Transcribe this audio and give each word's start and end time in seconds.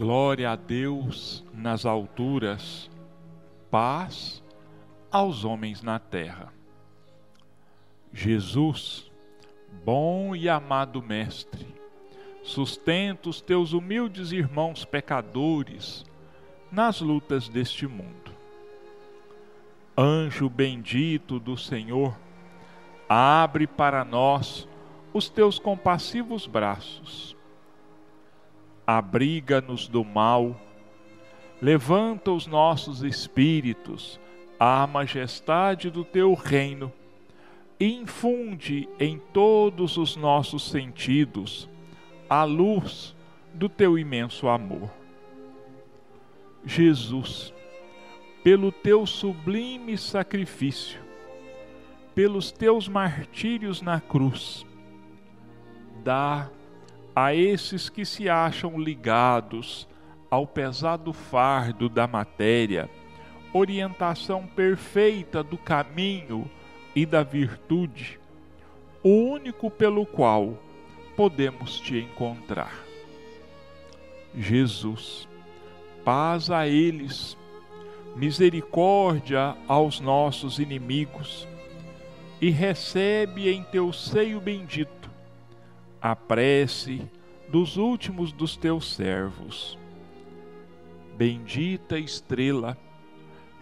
Glória 0.00 0.52
a 0.52 0.56
Deus 0.56 1.44
nas 1.52 1.84
alturas, 1.84 2.90
paz 3.70 4.42
aos 5.12 5.44
homens 5.44 5.82
na 5.82 5.98
terra. 5.98 6.50
Jesus, 8.10 9.12
bom 9.84 10.34
e 10.34 10.48
amado 10.48 11.02
Mestre, 11.02 11.66
sustenta 12.42 13.28
os 13.28 13.42
teus 13.42 13.74
humildes 13.74 14.32
irmãos 14.32 14.86
pecadores 14.86 16.06
nas 16.72 17.02
lutas 17.02 17.46
deste 17.50 17.86
mundo. 17.86 18.32
Anjo 19.94 20.48
bendito 20.48 21.38
do 21.38 21.58
Senhor, 21.58 22.16
abre 23.06 23.66
para 23.66 24.02
nós 24.02 24.66
os 25.12 25.28
teus 25.28 25.58
compassivos 25.58 26.46
braços 26.46 27.38
abriga-nos 28.98 29.88
do 29.88 30.04
mal, 30.04 30.58
levanta 31.60 32.30
os 32.30 32.46
nossos 32.46 33.02
espíritos 33.02 34.20
à 34.58 34.86
majestade 34.86 35.90
do 35.90 36.04
teu 36.04 36.34
reino 36.34 36.92
infunde 37.80 38.86
em 38.98 39.18
todos 39.32 39.96
os 39.96 40.14
nossos 40.14 40.64
sentidos 40.64 41.66
a 42.28 42.44
luz 42.44 43.16
do 43.54 43.70
teu 43.70 43.98
imenso 43.98 44.48
amor. 44.48 44.90
Jesus, 46.62 47.54
pelo 48.44 48.70
teu 48.70 49.06
sublime 49.06 49.96
sacrifício, 49.96 51.00
pelos 52.14 52.52
teus 52.52 52.86
martírios 52.86 53.80
na 53.80 53.98
cruz, 53.98 54.66
dá 56.04 56.50
a 57.14 57.34
esses 57.34 57.88
que 57.88 58.04
se 58.04 58.28
acham 58.28 58.78
ligados 58.78 59.88
ao 60.30 60.46
pesado 60.46 61.12
fardo 61.12 61.88
da 61.88 62.06
matéria, 62.06 62.88
orientação 63.52 64.46
perfeita 64.46 65.42
do 65.42 65.58
caminho 65.58 66.48
e 66.94 67.04
da 67.04 67.22
virtude, 67.22 68.20
o 69.02 69.08
único 69.08 69.70
pelo 69.70 70.06
qual 70.06 70.56
podemos 71.16 71.80
te 71.80 71.98
encontrar. 71.98 72.84
Jesus, 74.34 75.28
paz 76.04 76.50
a 76.50 76.68
eles, 76.68 77.36
misericórdia 78.14 79.56
aos 79.66 79.98
nossos 79.98 80.58
inimigos, 80.60 81.48
e 82.40 82.50
recebe 82.50 83.50
em 83.50 83.64
teu 83.64 83.92
seio 83.92 84.40
bendito 84.40 84.99
a 86.00 86.16
prece 86.16 87.02
dos 87.48 87.76
últimos 87.76 88.32
dos 88.32 88.56
teus 88.56 88.94
servos. 88.94 89.78
Bendita 91.16 91.98
estrela, 91.98 92.78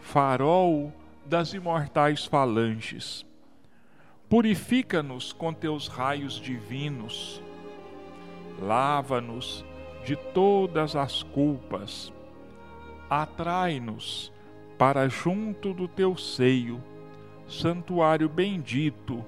farol 0.01 0.93
das 1.27 1.53
imortais 1.53 2.25
falanges, 2.25 3.27
purifica-nos 4.29 5.33
com 5.33 5.53
teus 5.53 5.89
raios 5.89 6.35
divinos, 6.35 7.43
lava-nos 8.61 9.65
de 10.05 10.15
todas 10.15 10.95
as 10.95 11.23
culpas, 11.25 12.13
atrai-nos 13.11 14.33
para 14.79 15.09
junto 15.09 15.75
do 15.75 15.89
teu 15.89 16.17
seio, 16.17 16.83
santuário 17.49 18.29
bendito 18.29 19.25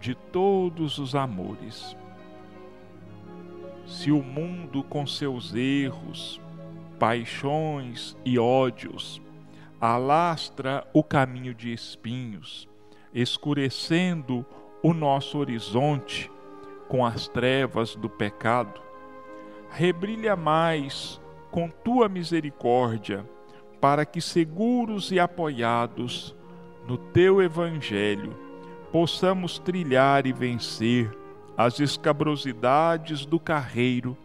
de 0.00 0.14
todos 0.14 0.98
os 0.98 1.14
amores 1.14 1.94
se 3.86 4.10
o 4.10 4.22
mundo 4.22 4.82
com 4.82 5.06
seus 5.06 5.54
erros, 5.54 6.40
paixões 6.98 8.16
e 8.24 8.38
ódios 8.38 9.20
alastra 9.80 10.86
o 10.94 11.02
caminho 11.02 11.52
de 11.52 11.72
espinhos, 11.72 12.68
escurecendo 13.12 14.44
o 14.82 14.94
nosso 14.94 15.38
horizonte 15.38 16.30
com 16.88 17.04
as 17.04 17.28
trevas 17.28 17.94
do 17.94 18.08
pecado, 18.08 18.80
rebrilha 19.70 20.36
mais 20.36 21.20
com 21.50 21.68
tua 21.68 22.08
misericórdia, 22.08 23.28
para 23.80 24.06
que 24.06 24.20
seguros 24.20 25.12
e 25.12 25.20
apoiados 25.20 26.34
no 26.86 26.96
teu 26.96 27.42
evangelho 27.42 28.34
possamos 28.90 29.58
trilhar 29.58 30.26
e 30.26 30.32
vencer 30.32 31.10
as 31.56 31.78
escabrosidades 31.78 33.24
do 33.24 33.38
carreiro 33.38 34.16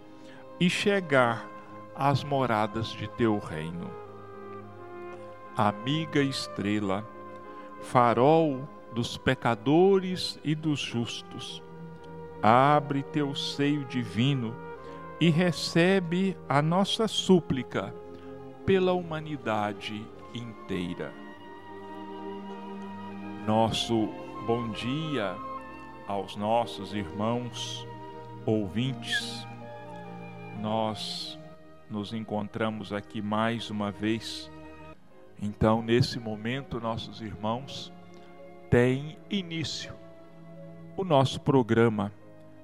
e 0.60 0.70
chegar 0.70 1.48
às 1.96 2.24
moradas 2.24 2.88
de 2.88 3.08
teu 3.08 3.38
reino. 3.38 3.90
Amiga 5.56 6.22
estrela, 6.22 7.08
farol 7.82 8.68
dos 8.94 9.18
pecadores 9.18 10.40
e 10.44 10.56
dos 10.56 10.80
justos, 10.80 11.62
abre 12.42 13.04
teu 13.04 13.36
seio 13.36 13.86
divino 13.86 14.56
e 15.20 15.30
recebe 15.30 16.36
a 16.48 16.62
nossa 16.62 17.08
súplica 17.08 17.94
pela 18.66 18.94
humanidade 18.94 20.06
inteira. 20.34 21.14
Nosso 23.46 24.08
bom 24.48 24.70
dia 24.70 25.36
aos 26.10 26.36
nossos 26.36 26.92
irmãos 26.92 27.88
ouvintes. 28.44 29.46
Nós 30.60 31.38
nos 31.88 32.14
encontramos 32.14 32.92
aqui 32.92 33.22
mais 33.22 33.70
uma 33.70 33.92
vez. 33.92 34.50
Então, 35.40 35.84
nesse 35.84 36.20
momento, 36.20 36.82
nossos 36.82 37.22
irmãos, 37.22 37.94
tem 38.72 39.20
início 39.30 39.94
o 40.98 41.04
nosso 41.04 41.40
programa 41.42 42.12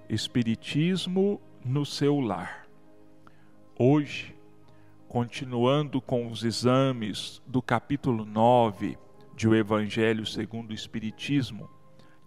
Espiritismo 0.09 1.39
no 1.63 1.85
seu 1.85 2.19
lar. 2.19 2.67
Hoje, 3.77 4.35
continuando 5.07 6.01
com 6.01 6.31
os 6.31 6.43
exames 6.43 7.43
do 7.45 7.61
capítulo 7.61 8.25
9 8.25 8.97
de 9.35 9.47
O 9.47 9.53
Evangelho 9.53 10.25
segundo 10.25 10.71
o 10.71 10.73
Espiritismo, 10.73 11.74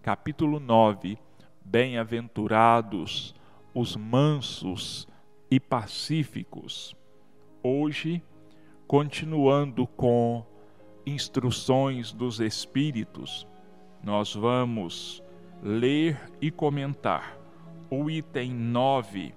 capítulo 0.09 0.59
9: 0.59 1.19
Bem-aventurados 1.63 3.35
os 3.75 3.95
mansos 3.95 5.07
e 5.51 5.61
pacíficos. 5.61 6.97
Hoje, 7.63 8.23
continuando 8.87 9.87
com 9.87 10.47
instruções 11.05 12.11
dos 12.11 12.41
Espíritos, 12.41 13.47
nós 14.03 14.35
vamos 14.35 15.23
ler 15.63 16.19
e 16.41 16.51
comentar 16.51 17.37
o 17.91 18.09
item 18.09 18.51
9 18.51 19.35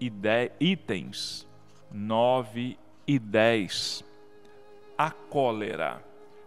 e 0.00 0.08
10, 0.08 0.52
itens 0.58 1.46
9 1.92 2.78
e 3.06 3.18
10. 3.18 4.02
A 4.96 5.10
cólera. 5.10 6.02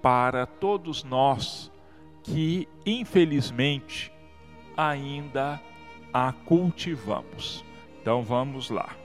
para 0.00 0.46
todos 0.46 1.04
nós 1.04 1.70
que, 2.22 2.66
infelizmente, 2.86 4.10
ainda 4.74 5.60
a 6.10 6.32
cultivamos. 6.32 7.62
Então 8.00 8.22
vamos 8.22 8.70
lá. 8.70 8.96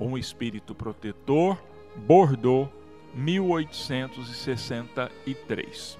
Um 0.00 0.18
espírito 0.18 0.74
protetor, 0.74 1.56
Bordeaux, 1.94 2.68
1863. 3.14 5.99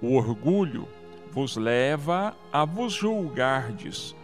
O 0.00 0.14
orgulho 0.16 0.88
vos 1.30 1.56
leva 1.56 2.36
a 2.52 2.64
vos 2.64 2.92
julgardes 2.92 4.14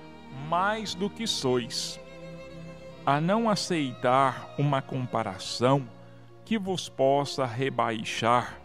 mais 0.48 0.94
do 0.94 1.10
que 1.10 1.26
sois. 1.26 2.00
a 3.04 3.20
não 3.20 3.50
aceitar 3.50 4.54
uma 4.56 4.80
comparação 4.80 5.86
que 6.44 6.56
vos 6.58 6.88
possa 6.88 7.44
rebaixar 7.44 8.60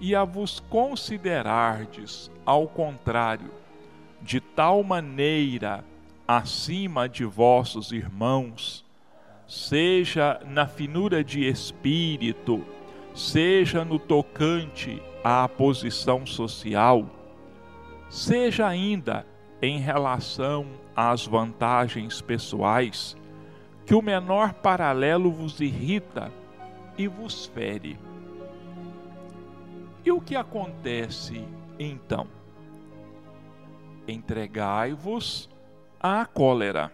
e 0.00 0.14
a 0.16 0.24
vos 0.24 0.58
considerardes, 0.58 2.30
ao 2.44 2.66
contrário, 2.66 3.52
de 4.20 4.40
tal 4.40 4.82
maneira 4.82 5.84
acima 6.26 7.08
de 7.08 7.24
vossos 7.24 7.92
irmãos, 7.92 8.84
seja 9.46 10.40
na 10.46 10.66
finura 10.66 11.22
de 11.22 11.46
espírito, 11.46 12.64
seja 13.14 13.84
no 13.84 13.98
tocante 13.98 15.00
à 15.24 15.48
posição 15.48 16.26
social, 16.26 17.06
seja 18.08 18.66
ainda 18.66 19.26
em 19.60 19.78
relação 19.78 20.66
às 20.94 21.26
vantagens 21.26 22.20
pessoais, 22.20 23.16
que 23.86 23.94
o 23.94 24.02
menor 24.02 24.54
paralelo 24.54 25.30
vos 25.30 25.60
irrita 25.60 26.32
e 26.98 27.06
vos 27.06 27.46
fere. 27.46 27.98
E 30.04 30.10
o 30.10 30.20
que 30.20 30.34
acontece 30.34 31.44
então? 31.78 32.26
Entregai-vos 34.06 35.48
à 36.00 36.26
cólera. 36.26 36.92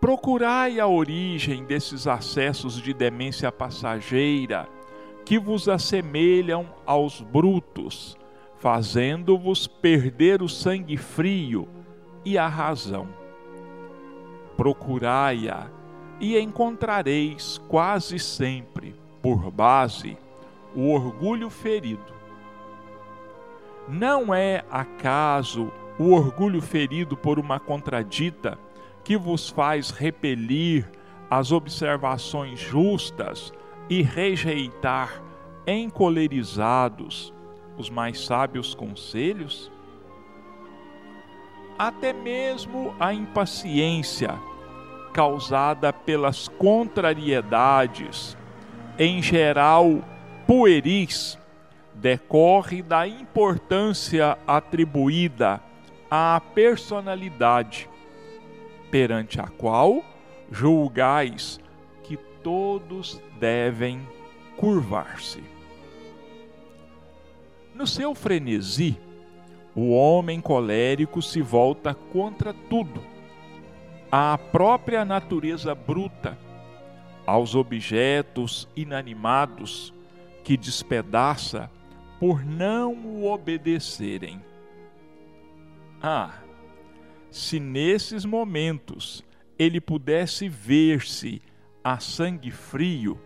Procurai 0.00 0.80
a 0.80 0.86
origem 0.86 1.64
desses 1.64 2.06
acessos 2.06 2.80
de 2.80 2.94
demência 2.94 3.52
passageira 3.52 4.66
que 5.28 5.38
vos 5.38 5.68
assemelham 5.68 6.70
aos 6.86 7.20
brutos, 7.20 8.16
fazendo-vos 8.56 9.66
perder 9.66 10.40
o 10.40 10.48
sangue 10.48 10.96
frio 10.96 11.68
e 12.24 12.38
a 12.38 12.48
razão. 12.48 13.06
Procurai-a 14.56 15.66
e 16.18 16.38
encontrareis 16.38 17.60
quase 17.68 18.18
sempre, 18.18 18.94
por 19.20 19.50
base, 19.50 20.16
o 20.74 20.90
orgulho 20.94 21.50
ferido. 21.50 22.14
Não 23.86 24.32
é 24.32 24.64
acaso 24.70 25.70
o 25.98 26.14
orgulho 26.14 26.62
ferido 26.62 27.18
por 27.18 27.38
uma 27.38 27.60
contradita 27.60 28.58
que 29.04 29.14
vos 29.14 29.50
faz 29.50 29.90
repelir 29.90 30.90
as 31.30 31.52
observações 31.52 32.58
justas 32.58 33.52
e 33.88 34.02
rejeitar 34.02 35.22
encolerizados 35.66 37.32
os 37.76 37.88
mais 37.88 38.24
sábios 38.24 38.74
conselhos? 38.74 39.70
Até 41.78 42.12
mesmo 42.12 42.94
a 42.98 43.14
impaciência 43.14 44.38
causada 45.12 45.92
pelas 45.92 46.48
contrariedades, 46.48 48.36
em 48.98 49.22
geral 49.22 50.02
pueris 50.46 51.38
decorre 51.94 52.82
da 52.82 53.06
importância 53.06 54.38
atribuída 54.46 55.60
à 56.10 56.40
personalidade, 56.54 57.88
perante 58.90 59.40
a 59.40 59.48
qual 59.48 60.02
julgais 60.50 61.60
todos 62.42 63.20
devem 63.38 64.00
curvar-se. 64.56 65.42
No 67.74 67.86
seu 67.86 68.14
frenesi, 68.14 68.98
o 69.74 69.92
homem 69.92 70.40
colérico 70.40 71.22
se 71.22 71.40
volta 71.40 71.94
contra 71.94 72.52
tudo, 72.52 73.00
à 74.10 74.36
própria 74.36 75.04
natureza 75.04 75.74
bruta, 75.74 76.36
aos 77.24 77.54
objetos 77.54 78.68
inanimados, 78.74 79.94
que 80.42 80.56
despedaça 80.56 81.70
por 82.18 82.44
não 82.44 82.94
o 82.94 83.30
obedecerem. 83.30 84.42
Ah, 86.02 86.38
se 87.30 87.60
nesses 87.60 88.24
momentos 88.24 89.22
ele 89.58 89.80
pudesse 89.80 90.48
ver-se 90.48 91.42
a 91.82 91.98
sangue 91.98 92.50
frio, 92.50 93.20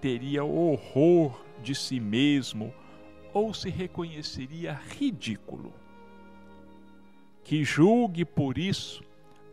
teria 0.00 0.44
horror 0.44 1.40
de 1.62 1.74
si 1.74 1.98
mesmo 1.98 2.72
ou 3.32 3.52
se 3.52 3.70
reconheceria 3.70 4.72
ridículo. 4.72 5.72
Que 7.42 7.64
julgue 7.64 8.24
por 8.24 8.58
isso 8.58 9.02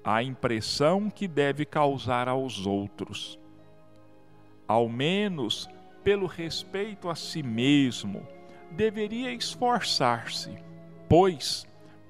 a 0.03 0.21
impressão 0.21 1.09
que 1.09 1.27
deve 1.27 1.65
causar 1.65 2.27
aos 2.27 2.65
outros. 2.65 3.39
Ao 4.67 4.89
menos 4.89 5.69
pelo 6.03 6.25
respeito 6.25 7.09
a 7.09 7.15
si 7.15 7.41
mesmo, 7.41 8.27
deveria 8.71 9.31
esforçar-se, 9.31 10.51
pois, 11.07 11.65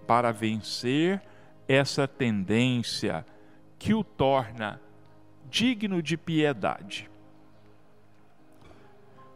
para 0.07 0.31
vencer 0.31 1.21
essa 1.67 2.07
tendência 2.07 3.25
que 3.77 3.93
o 3.93 4.03
torna 4.03 4.81
digno 5.53 6.01
de 6.01 6.17
piedade. 6.17 7.07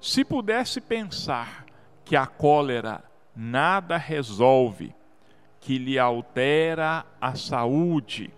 Se 0.02 0.26
pudesse 0.26 0.82
pensar 0.82 1.64
que 2.04 2.16
a 2.16 2.26
cólera 2.26 3.04
nada 3.36 3.98
resolve, 3.98 4.96
que 5.62 5.78
lhe 5.78 6.00
altera 6.00 7.06
a 7.22 7.36
saúde, 7.36 8.34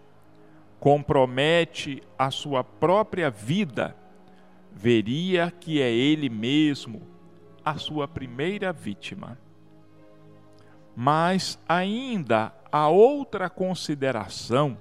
compromete 0.78 2.04
a 2.18 2.30
sua 2.30 2.66
própria 2.66 3.30
vida, 3.30 3.96
veria 4.74 5.50
que 5.50 5.82
é 5.82 5.90
ele 5.90 6.30
mesmo 6.30 7.02
a 7.64 7.78
sua 7.78 8.10
primeira 8.10 8.74
vítima. 8.74 9.38
Mas 10.94 11.58
ainda 11.66 12.54
há 12.70 12.90
outra 12.90 13.50
consideração 13.50 14.78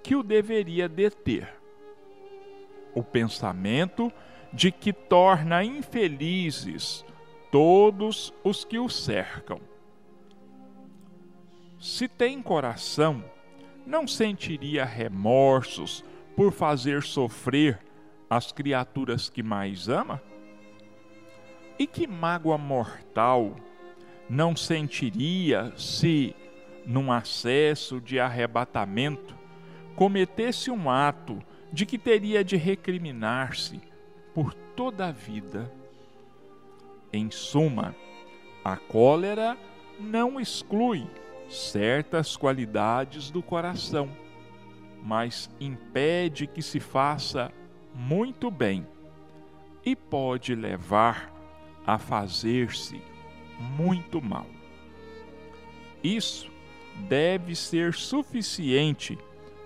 que 0.00 0.14
o 0.14 0.22
deveria 0.22 0.88
deter: 0.88 1.59
o 2.94 3.02
pensamento 3.02 4.12
de 4.52 4.72
que 4.72 4.92
torna 4.92 5.62
infelizes 5.64 7.04
todos 7.50 8.32
os 8.44 8.64
que 8.64 8.78
o 8.78 8.88
cercam. 8.88 9.60
Se 11.78 12.06
tem 12.06 12.42
coração, 12.42 13.24
não 13.86 14.06
sentiria 14.06 14.84
remorsos 14.84 16.04
por 16.36 16.52
fazer 16.52 17.02
sofrer 17.02 17.78
as 18.28 18.52
criaturas 18.52 19.28
que 19.28 19.42
mais 19.42 19.88
ama? 19.88 20.22
E 21.78 21.86
que 21.86 22.06
mágoa 22.06 22.58
mortal 22.58 23.56
não 24.28 24.54
sentiria 24.54 25.72
se, 25.76 26.36
num 26.86 27.10
acesso 27.10 28.00
de 28.00 28.20
arrebatamento, 28.20 29.36
cometesse 29.96 30.70
um 30.70 30.88
ato 30.88 31.42
de 31.72 31.86
que 31.86 31.98
teria 31.98 32.42
de 32.42 32.56
recriminar-se 32.56 33.80
por 34.34 34.54
toda 34.54 35.06
a 35.06 35.12
vida? 35.12 35.72
Em 37.12 37.30
suma, 37.30 37.94
a 38.64 38.76
cólera 38.76 39.56
não 39.98 40.40
exclui 40.40 41.06
certas 41.48 42.36
qualidades 42.36 43.30
do 43.30 43.42
coração, 43.42 44.08
mas 45.02 45.50
impede 45.60 46.46
que 46.46 46.62
se 46.62 46.78
faça 46.78 47.52
muito 47.94 48.50
bem 48.50 48.86
e 49.84 49.96
pode 49.96 50.54
levar 50.54 51.32
a 51.86 51.98
fazer-se 51.98 53.02
muito 53.58 54.22
mal. 54.22 54.46
Isso 56.02 56.50
deve 57.08 57.54
ser 57.54 57.94
suficiente 57.94 59.18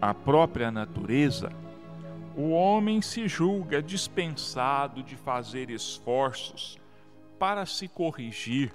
a 0.00 0.14
própria 0.14 0.70
natureza, 0.70 1.52
o 2.34 2.48
homem 2.48 3.02
se 3.02 3.28
julga 3.28 3.82
dispensado 3.82 5.02
de 5.02 5.16
fazer 5.16 5.68
esforços 5.68 6.78
para 7.38 7.66
se 7.66 7.88
corrigir 7.88 8.74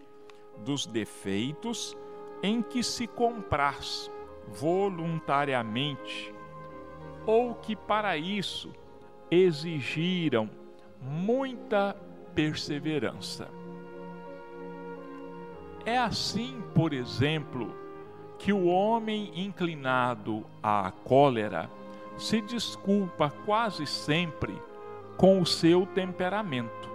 dos 0.63 0.85
defeitos 0.85 1.97
em 2.41 2.61
que 2.61 2.83
se 2.83 3.07
compraz 3.07 4.11
voluntariamente, 4.47 6.33
ou 7.25 7.55
que 7.55 7.75
para 7.75 8.17
isso 8.17 8.73
exigiram 9.29 10.49
muita 11.01 11.95
perseverança. 12.33 13.49
É 15.85 15.97
assim, 15.97 16.61
por 16.73 16.93
exemplo, 16.93 17.75
que 18.37 18.53
o 18.53 18.67
homem 18.67 19.31
inclinado 19.35 20.45
à 20.63 20.91
cólera 21.03 21.69
se 22.17 22.41
desculpa 22.41 23.33
quase 23.45 23.85
sempre 23.85 24.61
com 25.17 25.41
o 25.41 25.45
seu 25.45 25.85
temperamento. 25.85 26.89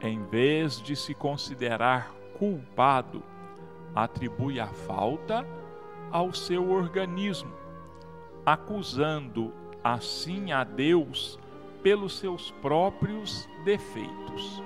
Em 0.00 0.22
vez 0.24 0.80
de 0.80 0.96
se 0.96 1.14
considerar 1.14 2.12
culpado, 2.38 3.22
atribui 3.94 4.58
a 4.60 4.66
falta 4.66 5.46
ao 6.10 6.32
seu 6.32 6.70
organismo, 6.70 7.52
acusando 8.44 9.52
assim 9.82 10.52
a 10.52 10.64
Deus 10.64 11.38
pelos 11.82 12.18
seus 12.18 12.50
próprios 12.62 13.48
defeitos. 13.64 14.62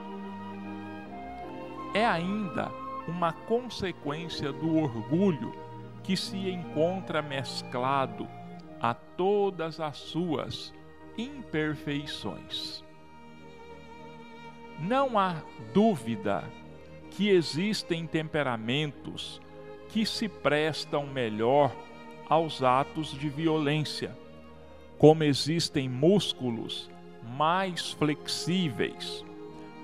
É 1.95 2.05
ainda 2.05 2.71
uma 3.09 3.33
consequência 3.33 4.53
do 4.53 4.77
orgulho 4.77 5.53
que 6.03 6.17
se 6.17 6.37
encontra 6.51 7.23
mesclado 7.23 8.29
a 8.81 8.93
todas 8.93 9.81
as 9.81 9.97
suas 9.97 10.75
imperfeições. 11.17 12.85
Não 14.79 15.19
há 15.19 15.37
dúvida 15.73 16.45
que 17.17 17.31
existem 17.31 18.07
temperamentos 18.07 19.41
que 19.89 20.05
se 20.05 20.29
prestam 20.29 21.07
melhor 21.07 21.75
aos 22.29 22.63
atos 22.63 23.11
de 23.11 23.31
violência, 23.31 24.15
como 24.99 25.25
existem 25.25 25.89
músculos 25.89 26.91
mais 27.37 27.93
flexíveis 27.93 29.25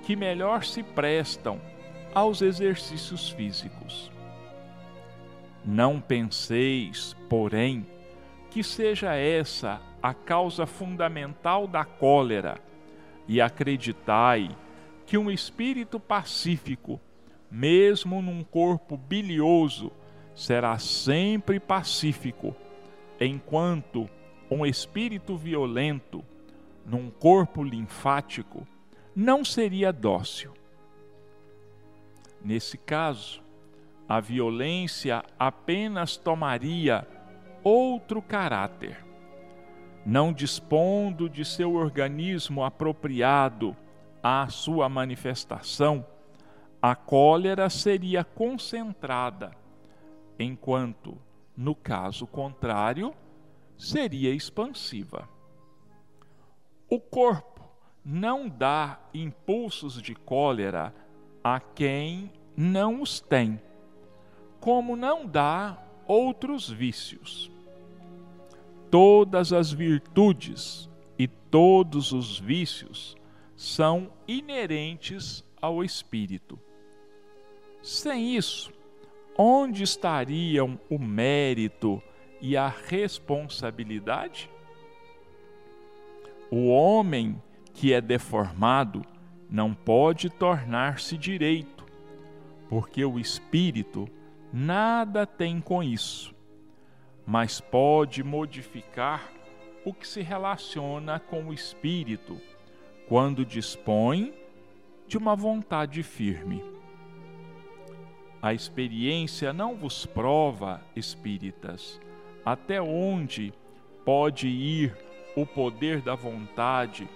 que 0.03 0.15
melhor 0.15 0.63
se 0.63 0.83
prestam 0.83 1.59
aos 2.13 2.41
exercícios 2.41 3.29
físicos. 3.29 4.11
Não 5.65 5.99
penseis, 5.99 7.15
porém, 7.27 7.87
que 8.51 8.63
seja 8.63 9.15
essa 9.15 9.81
a 10.03 10.13
causa 10.13 10.67
fundamental 10.67 11.65
da 11.65 11.83
cólera, 11.83 12.59
e 13.27 13.41
acreditai 13.41 14.49
que 15.07 15.17
um 15.17 15.31
espírito 15.31 15.99
pacífico, 15.99 16.99
mesmo 17.53 18.19
num 18.19 18.43
corpo 18.43 18.97
bilioso, 18.97 19.91
será 20.33 20.79
sempre 20.79 21.59
pacífico, 21.59 22.55
enquanto 23.21 24.09
um 24.49 24.65
espírito 24.65 25.37
violento, 25.37 26.25
num 26.83 27.11
corpo 27.11 27.63
linfático, 27.63 28.67
não 29.15 29.45
seria 29.45 29.93
dócil. 29.93 30.51
Nesse 32.43 32.75
caso, 32.75 33.43
a 34.09 34.19
violência 34.19 35.23
apenas 35.37 36.17
tomaria 36.17 37.07
outro 37.63 38.19
caráter. 38.19 39.05
Não 40.03 40.33
dispondo 40.33 41.29
de 41.29 41.45
seu 41.45 41.75
organismo 41.75 42.63
apropriado 42.63 43.77
à 44.23 44.47
sua 44.47 44.89
manifestação, 44.89 46.03
a 46.85 46.95
cólera 46.95 47.69
seria 47.69 48.25
concentrada, 48.25 49.55
enquanto, 50.37 51.17
no 51.55 51.73
caso 51.73 52.27
contrário, 52.27 53.15
seria 53.77 54.35
expansiva. 54.35 55.29
O 56.89 56.99
corpo 56.99 57.63
não 58.03 58.49
dá 58.49 58.99
impulsos 59.13 60.01
de 60.01 60.13
cólera 60.13 60.93
a 61.41 61.57
quem 61.57 62.29
não 62.53 63.01
os 63.01 63.21
tem, 63.21 63.61
como 64.59 64.97
não 64.97 65.25
dá 65.25 65.81
outros 66.05 66.69
vícios. 66.69 67.49
Todas 68.91 69.53
as 69.53 69.71
virtudes 69.71 70.89
e 71.17 71.29
todos 71.29 72.11
os 72.11 72.37
vícios 72.37 73.15
são 73.55 74.11
inerentes 74.27 75.45
ao 75.61 75.81
espírito. 75.81 76.59
Sem 77.83 78.37
isso, 78.37 78.71
onde 79.37 79.83
estariam 79.83 80.79
o 80.89 80.97
mérito 80.97 82.01
e 82.39 82.55
a 82.55 82.69
responsabilidade? 82.69 84.49
O 86.49 86.69
homem 86.69 87.41
que 87.73 87.91
é 87.91 87.99
deformado 87.99 89.01
não 89.49 89.73
pode 89.73 90.29
tornar-se 90.29 91.17
direito, 91.17 91.85
porque 92.69 93.03
o 93.03 93.19
espírito 93.19 94.07
nada 94.53 95.27
tem 95.27 95.59
com 95.59 95.83
isso, 95.83 96.33
mas 97.25 97.59
pode 97.59 98.23
modificar 98.23 99.29
o 99.83 99.93
que 99.93 100.07
se 100.07 100.21
relaciona 100.21 101.19
com 101.19 101.49
o 101.49 101.53
espírito 101.53 102.39
quando 103.09 103.45
dispõe 103.45 104.33
de 105.05 105.17
uma 105.17 105.35
vontade 105.35 106.01
firme. 106.01 106.72
A 108.43 108.53
experiência 108.53 109.53
não 109.53 109.73
vos 109.73 110.05
prova, 110.05 110.81
espíritas, 110.97 111.97
até 112.43 112.81
onde 112.81 113.53
pode 114.03 114.49
ir 114.49 114.93
o 115.33 115.45
poder 115.45 116.01
da 116.01 116.13
vontade 116.13 117.07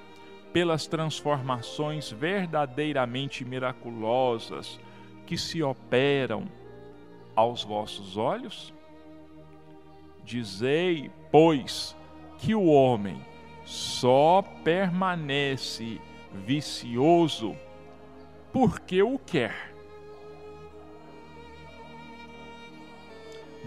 pelas 0.53 0.87
transformações 0.87 2.09
verdadeiramente 2.09 3.43
miraculosas 3.43 4.79
que 5.25 5.37
se 5.37 5.61
operam 5.61 6.47
aos 7.35 7.61
vossos 7.61 8.15
olhos? 8.15 8.73
Dizei, 10.23 11.11
pois, 11.29 11.93
que 12.37 12.55
o 12.55 12.67
homem 12.67 13.19
só 13.65 14.41
permanece 14.63 15.99
vicioso 16.33 17.53
porque 18.53 19.03
o 19.03 19.19
quer 19.19 19.76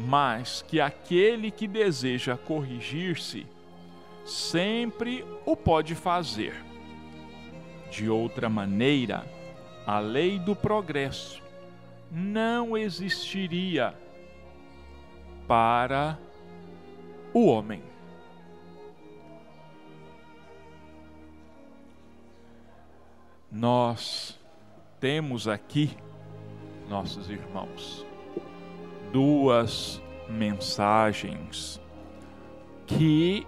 mas 0.00 0.62
que 0.66 0.80
aquele 0.80 1.50
que 1.50 1.69
deseja 1.69 2.35
corrigir-se 2.35 3.47
sempre 4.25 5.25
o 5.45 5.54
pode 5.54 5.95
fazer. 5.95 6.54
De 7.90 8.09
outra 8.09 8.49
maneira, 8.49 9.26
a 9.87 9.99
lei 9.99 10.38
do 10.38 10.57
progresso 10.57 11.42
não 12.11 12.78
existiria 12.78 13.95
para 15.47 16.19
o 17.35 17.47
homem. 17.47 17.83
Nós 23.52 24.38
temos 24.99 25.47
aqui, 25.47 25.95
nossos 26.88 27.28
irmãos, 27.28 28.07
duas 29.12 30.02
mensagens 30.29 31.81
que 32.87 33.47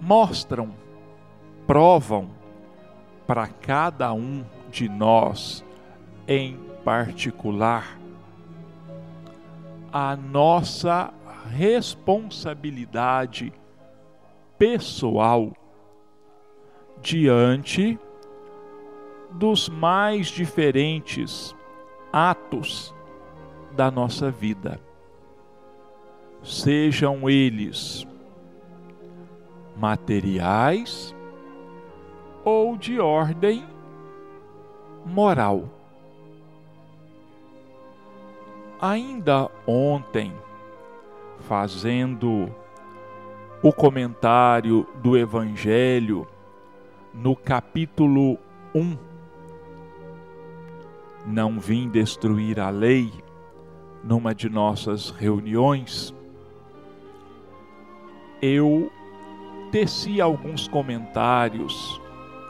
mostram, 0.00 0.74
provam 1.66 2.30
para 3.26 3.46
cada 3.46 4.12
um 4.12 4.44
de 4.70 4.88
nós 4.88 5.64
em 6.26 6.56
particular 6.84 7.98
a 9.92 10.16
nossa 10.16 11.12
responsabilidade 11.50 13.52
pessoal 14.58 15.52
diante 17.00 17.98
dos 19.32 19.68
mais 19.68 20.28
diferentes 20.28 21.54
atos 22.12 22.94
da 23.72 23.90
nossa 23.90 24.30
vida, 24.30 24.80
sejam 26.42 27.28
eles 27.28 28.06
materiais 29.76 31.14
ou 32.44 32.76
de 32.76 32.98
ordem 32.98 33.64
moral. 35.04 35.68
Ainda 38.80 39.50
ontem, 39.66 40.32
fazendo 41.40 42.48
o 43.62 43.72
comentário 43.72 44.86
do 45.02 45.16
Evangelho 45.16 46.26
no 47.12 47.34
capítulo 47.34 48.38
1, 48.74 49.07
não 51.26 51.58
vim 51.58 51.88
destruir 51.88 52.58
a 52.60 52.70
lei, 52.70 53.12
numa 54.02 54.34
de 54.34 54.48
nossas 54.48 55.10
reuniões, 55.10 56.14
eu 58.40 58.90
teci 59.70 60.20
alguns 60.20 60.68
comentários 60.68 62.00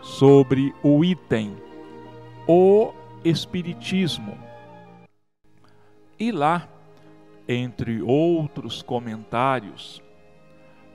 sobre 0.02 0.74
o 0.82 1.04
item 1.04 1.56
O 2.46 2.92
Espiritismo. 3.24 4.38
E 6.18 6.30
lá, 6.30 6.68
entre 7.48 8.02
outros 8.02 8.82
comentários, 8.82 10.02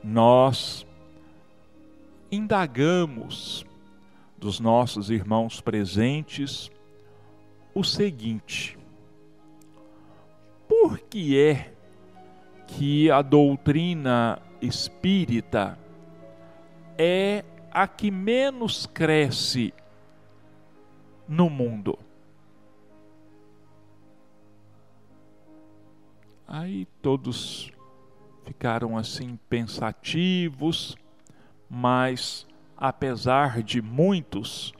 nós 0.04 0.86
indagamos 2.32 3.66
dos 4.38 4.60
nossos 4.60 5.10
irmãos 5.10 5.62
presentes 5.62 6.72
o 7.74 7.84
seguinte: 7.84 8.78
por 10.68 11.00
que 11.00 11.40
é 11.40 11.74
que 12.68 13.10
a 13.12 13.22
doutrina 13.22 14.42
espírita 14.62 15.78
é 16.98 17.44
a 17.72 17.88
que 17.88 18.10
menos 18.12 18.86
cresce 18.86 19.74
no 21.28 21.50
mundo? 21.50 21.98
Aí 26.48 26.86
todos 27.02 27.72
ficaram 28.46 28.98
assim 28.98 29.40
pensativos, 29.50 30.96
mas 31.70 32.46
apesar 32.78 33.64
de 33.64 33.82
muitos 33.82 34.74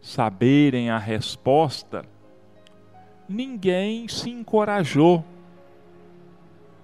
saberem 0.00 0.90
a 0.90 0.98
resposta, 0.98 2.04
ninguém 3.28 4.08
se 4.08 4.30
encorajou 4.30 5.24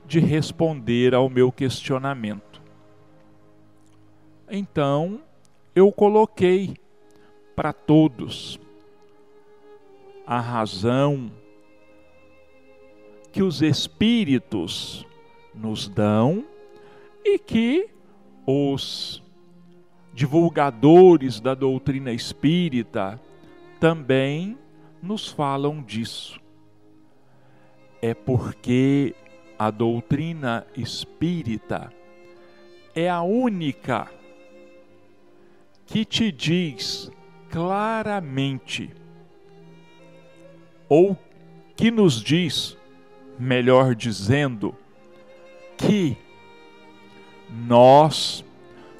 de 0.06 0.20
responder 0.20 1.14
ao 1.14 1.28
meu 1.28 1.52
questionamento. 1.52 2.62
Então, 4.50 5.20
eu 5.74 5.92
coloquei 5.92 6.74
para 7.54 7.72
todos 7.72 8.58
a 10.26 10.40
razão 10.40 11.30
que 13.30 13.42
os 13.42 13.60
espíritos 13.60 15.06
nos 15.54 15.88
dão 15.88 16.44
e 17.24 17.38
que 17.38 17.88
os 18.46 19.22
divulgadores 20.14 21.38
da 21.38 21.54
doutrina 21.54 22.12
espírita 22.12 23.20
também 23.78 24.56
nos 25.02 25.28
falam 25.28 25.82
disso. 25.82 26.40
É 28.00 28.14
porque 28.14 29.14
a 29.58 29.70
doutrina 29.70 30.66
espírita 30.76 31.92
é 32.94 33.08
a 33.08 33.22
única 33.22 34.10
que 35.86 36.04
te 36.04 36.30
diz 36.30 37.10
claramente, 37.50 38.90
ou 40.88 41.16
que 41.74 41.90
nos 41.90 42.22
diz, 42.22 42.76
melhor 43.38 43.94
dizendo, 43.94 44.76
que 45.76 46.16
nós 47.48 48.44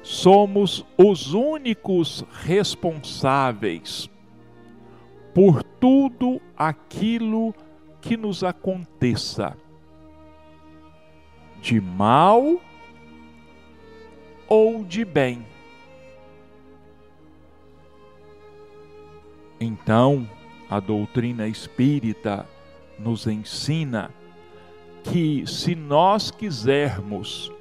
somos 0.01 0.85
os 0.97 1.33
únicos 1.33 2.25
responsáveis 2.43 4.09
por 5.33 5.63
tudo 5.63 6.41
aquilo 6.57 7.53
que 8.01 8.17
nos 8.17 8.43
aconteça, 8.43 9.55
de 11.61 11.79
mal 11.79 12.59
ou 14.47 14.83
de 14.83 15.03
bem. 15.03 15.45
Então, 19.59 20.27
a 20.69 20.79
doutrina 20.79 21.47
espírita 21.47 22.47
nos 22.97 23.27
ensina 23.27 24.09
que 25.03 25.45
se 25.45 25.75
nós 25.75 26.31
quisermos 26.31 27.51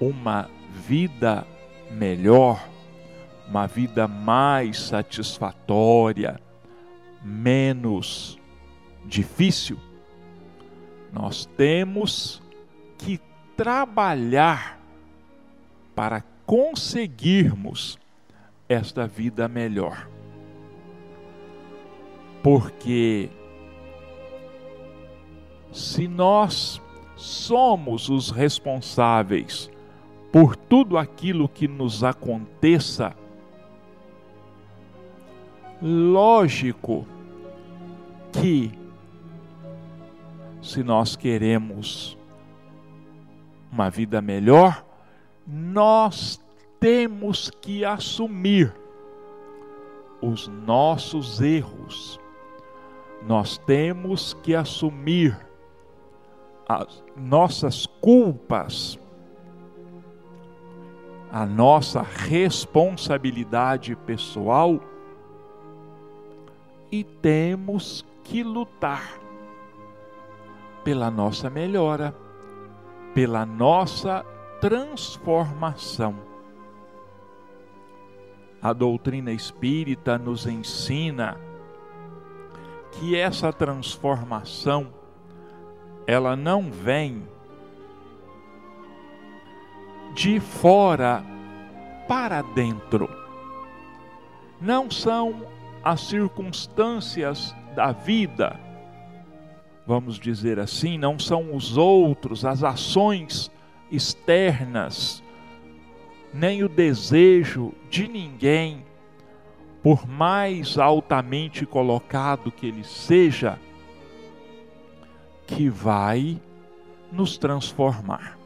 uma 0.00 0.50
vida 0.86 1.46
melhor, 1.90 2.68
uma 3.48 3.66
vida 3.66 4.08
mais 4.08 4.78
satisfatória, 4.78 6.40
menos 7.24 8.38
difícil, 9.06 9.78
nós 11.12 11.46
temos 11.56 12.42
que 12.98 13.20
trabalhar 13.56 14.80
para 15.94 16.22
conseguirmos 16.44 17.98
esta 18.68 19.06
vida 19.06 19.48
melhor. 19.48 20.08
Porque 22.42 23.30
se 25.72 26.06
nós 26.06 26.82
somos 27.16 28.08
os 28.10 28.30
responsáveis 28.30 29.70
por 30.30 30.56
tudo 30.56 30.98
aquilo 30.98 31.48
que 31.48 31.68
nos 31.68 32.02
aconteça, 32.02 33.16
lógico 35.80 37.06
que, 38.40 38.72
se 40.62 40.82
nós 40.82 41.14
queremos 41.16 42.18
uma 43.70 43.90
vida 43.90 44.20
melhor, 44.20 44.84
nós 45.46 46.40
temos 46.80 47.50
que 47.50 47.84
assumir 47.84 48.74
os 50.20 50.48
nossos 50.48 51.40
erros, 51.40 52.18
nós 53.26 53.58
temos 53.58 54.34
que 54.42 54.54
assumir 54.54 55.36
as 56.68 57.04
nossas 57.16 57.86
culpas, 57.86 58.98
a 61.30 61.44
nossa 61.44 62.00
responsabilidade 62.00 63.96
pessoal 63.96 64.80
e 66.92 67.02
temos 67.02 68.04
que 68.24 68.42
lutar 68.42 69.20
pela 70.82 71.10
nossa 71.10 71.48
melhora, 71.48 72.14
pela 73.14 73.46
nossa 73.46 74.24
transformação. 74.60 76.16
A 78.60 78.72
doutrina 78.72 79.30
espírita 79.30 80.18
nos 80.18 80.46
ensina 80.46 81.38
que 82.92 83.14
essa 83.14 83.52
transformação 83.52 84.92
ela 86.06 86.34
não 86.34 86.70
vem 86.70 87.28
de 90.14 90.38
fora 90.40 91.24
para 92.06 92.42
dentro. 92.42 93.08
Não 94.60 94.90
são 94.90 95.46
as 95.82 96.00
circunstâncias 96.02 97.54
da 97.74 97.92
vida, 97.92 98.58
vamos 99.86 100.18
dizer 100.18 100.58
assim, 100.58 100.96
não 100.96 101.18
são 101.18 101.54
os 101.54 101.76
outros, 101.76 102.44
as 102.44 102.62
ações 102.62 103.50
externas, 103.90 105.22
nem 106.32 106.62
o 106.62 106.68
desejo 106.68 107.72
de 107.90 108.08
ninguém, 108.08 108.84
por 109.82 110.08
mais 110.08 110.78
altamente 110.78 111.66
colocado 111.66 112.50
que 112.50 112.66
ele 112.66 112.84
seja, 112.84 113.58
que 115.46 115.68
vai 115.68 116.40
nos 117.12 117.36
transformar. 117.36 118.38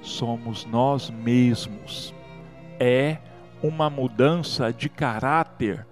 Somos 0.00 0.64
nós 0.64 1.10
mesmos. 1.10 2.14
É 2.78 3.18
uma 3.60 3.90
mudança 3.90 4.72
de 4.72 4.88
caráter 4.88 5.87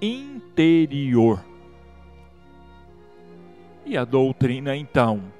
interior. 0.00 1.44
E 3.84 3.96
a 3.96 4.04
doutrina, 4.04 4.76
então, 4.76 5.32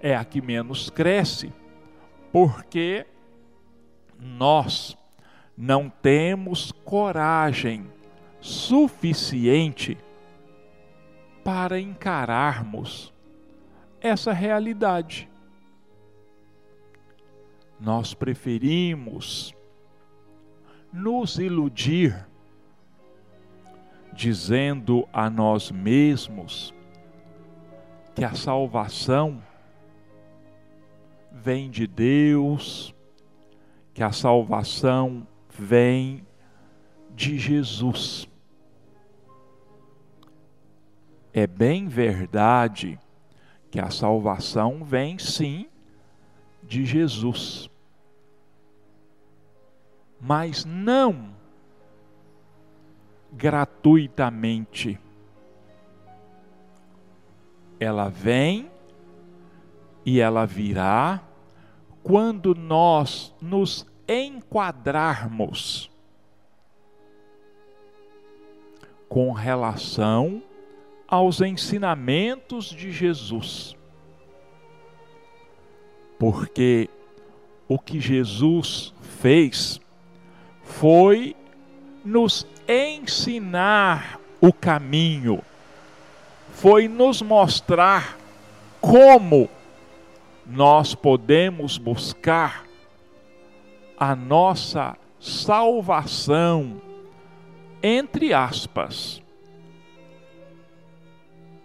é 0.00 0.16
a 0.16 0.24
que 0.24 0.40
menos 0.40 0.90
cresce, 0.90 1.52
porque 2.32 3.06
nós 4.18 4.96
não 5.56 5.90
temos 5.90 6.72
coragem 6.84 7.86
suficiente 8.40 9.96
para 11.44 11.78
encararmos 11.78 13.12
essa 14.00 14.32
realidade. 14.32 15.28
Nós 17.78 18.14
preferimos 18.14 19.54
nos 20.92 21.38
iludir, 21.38 22.26
dizendo 24.12 25.08
a 25.12 25.30
nós 25.30 25.70
mesmos 25.70 26.74
que 28.14 28.24
a 28.24 28.34
salvação 28.34 29.42
vem 31.30 31.70
de 31.70 31.86
Deus, 31.86 32.94
que 33.94 34.02
a 34.02 34.12
salvação 34.12 35.26
vem 35.48 36.26
de 37.14 37.38
Jesus. 37.38 38.28
É 41.32 41.46
bem 41.46 41.88
verdade 41.88 42.98
que 43.70 43.80
a 43.80 43.90
salvação 43.90 44.84
vem 44.84 45.18
sim 45.18 45.66
de 46.62 46.84
Jesus, 46.84 47.70
mas 50.20 50.64
não 50.64 51.31
gratuitamente. 53.32 54.98
Ela 57.80 58.08
vem 58.08 58.70
e 60.04 60.20
ela 60.20 60.46
virá 60.46 61.22
quando 62.02 62.54
nós 62.54 63.34
nos 63.40 63.86
enquadrarmos 64.08 65.90
com 69.08 69.30
relação 69.32 70.42
aos 71.06 71.40
ensinamentos 71.40 72.66
de 72.66 72.90
Jesus. 72.90 73.76
Porque 76.18 76.88
o 77.68 77.78
que 77.78 78.00
Jesus 78.00 78.94
fez 79.02 79.80
foi 80.62 81.36
nos 82.04 82.46
ensinar 82.68 84.18
o 84.40 84.52
caminho, 84.52 85.42
foi 86.54 86.88
nos 86.88 87.22
mostrar 87.22 88.16
como 88.80 89.48
nós 90.46 90.94
podemos 90.94 91.78
buscar 91.78 92.64
a 93.96 94.16
nossa 94.16 94.96
salvação, 95.20 96.82
entre 97.82 98.34
aspas, 98.34 99.22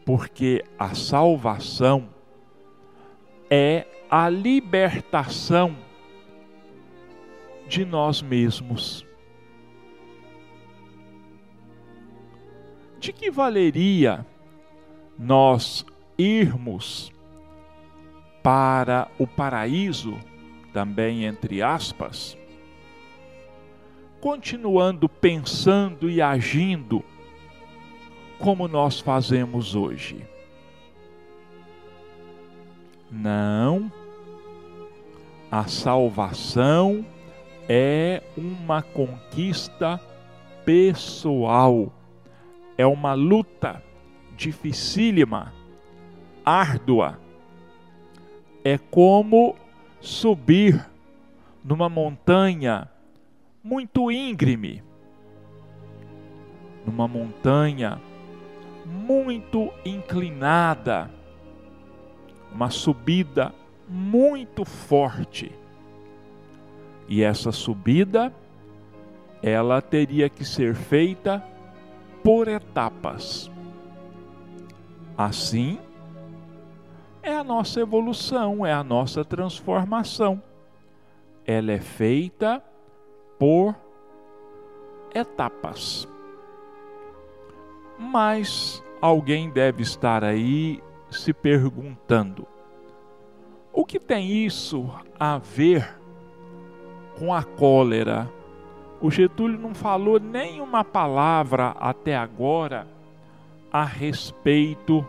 porque 0.06 0.64
a 0.78 0.94
salvação 0.94 2.08
é 3.50 3.88
a 4.10 4.30
libertação 4.30 5.76
de 7.68 7.84
nós 7.84 8.22
mesmos. 8.22 9.07
De 13.00 13.14
que 13.14 13.30
valeria 13.30 14.26
nós 15.18 15.86
irmos 16.18 17.12
para 18.42 19.08
o 19.20 19.28
paraíso, 19.28 20.18
também 20.74 21.26
entre 21.26 21.62
aspas, 21.62 22.38
continuando 24.20 25.08
pensando 25.08 26.10
e 26.10 26.22
agindo 26.22 27.04
como 28.40 28.68
nós 28.68 29.00
fazemos 29.00 29.76
hoje. 29.76 30.26
Não, 33.10 33.92
a 35.50 35.66
salvação 35.66 37.06
é 37.70 38.22
uma 38.36 38.82
conquista 38.82 40.00
pessoal, 40.66 41.92
é 42.78 42.86
uma 42.86 43.14
luta 43.14 43.84
dificílima, 44.36 45.54
árdua. 46.46 47.20
É 48.64 48.78
como 48.78 49.56
subir 50.00 50.86
numa 51.64 51.90
montanha 51.90 52.90
muito 53.64 54.12
íngreme, 54.12 54.84
numa 56.86 57.08
montanha 57.08 58.00
muito 58.86 59.74
inclinada, 59.84 61.10
uma 62.54 62.70
subida 62.70 63.54
muito 63.90 64.64
forte. 64.64 65.52
E 67.10 67.24
essa 67.24 67.52
subida, 67.52 68.34
ela 69.42 69.82
teria 69.82 70.30
que 70.30 70.46
ser 70.46 70.76
feita 70.76 71.44
por 72.28 72.50
etapas. 72.50 73.50
Assim, 75.18 75.80
é 77.24 77.34
a 77.34 77.42
nossa 77.42 77.80
evolução, 77.80 78.66
é 78.66 78.74
a 78.74 78.84
nossa 78.84 79.24
transformação. 79.24 80.44
Ela 81.46 81.72
é 81.72 81.80
feita 81.80 82.62
por 83.40 83.74
etapas. 85.16 86.06
Mas 87.98 88.84
alguém 89.00 89.50
deve 89.50 89.82
estar 89.82 90.22
aí 90.22 90.84
se 91.10 91.32
perguntando: 91.32 92.46
o 93.72 93.86
que 93.86 94.02
tem 94.02 94.46
isso 94.46 94.94
a 95.18 95.38
ver 95.38 95.98
com 97.18 97.34
a 97.34 97.42
cólera? 97.42 98.30
O 99.00 99.12
Getúlio 99.12 99.60
não 99.60 99.76
falou 99.76 100.20
nenhuma 100.20 100.84
palavra 100.84 101.76
até 101.80 102.16
agora 102.16 102.88
a 103.72 103.84
respeito 103.84 105.06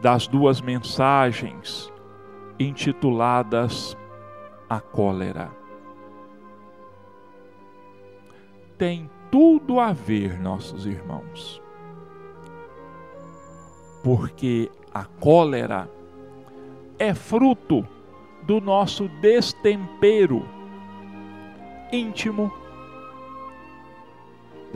das 0.00 0.26
duas 0.26 0.60
mensagens 0.60 1.92
intituladas 2.58 3.96
A 4.68 4.80
Cólera. 4.80 5.50
Tem 8.76 9.08
tudo 9.30 9.80
a 9.80 9.92
ver, 9.92 10.38
nossos 10.38 10.86
irmãos, 10.86 11.62
porque 14.02 14.70
a 14.92 15.04
cólera 15.04 15.90
é 16.98 17.14
fruto 17.14 17.86
do 18.42 18.60
nosso 18.60 19.08
destempero 19.20 20.42
íntimo, 21.92 22.52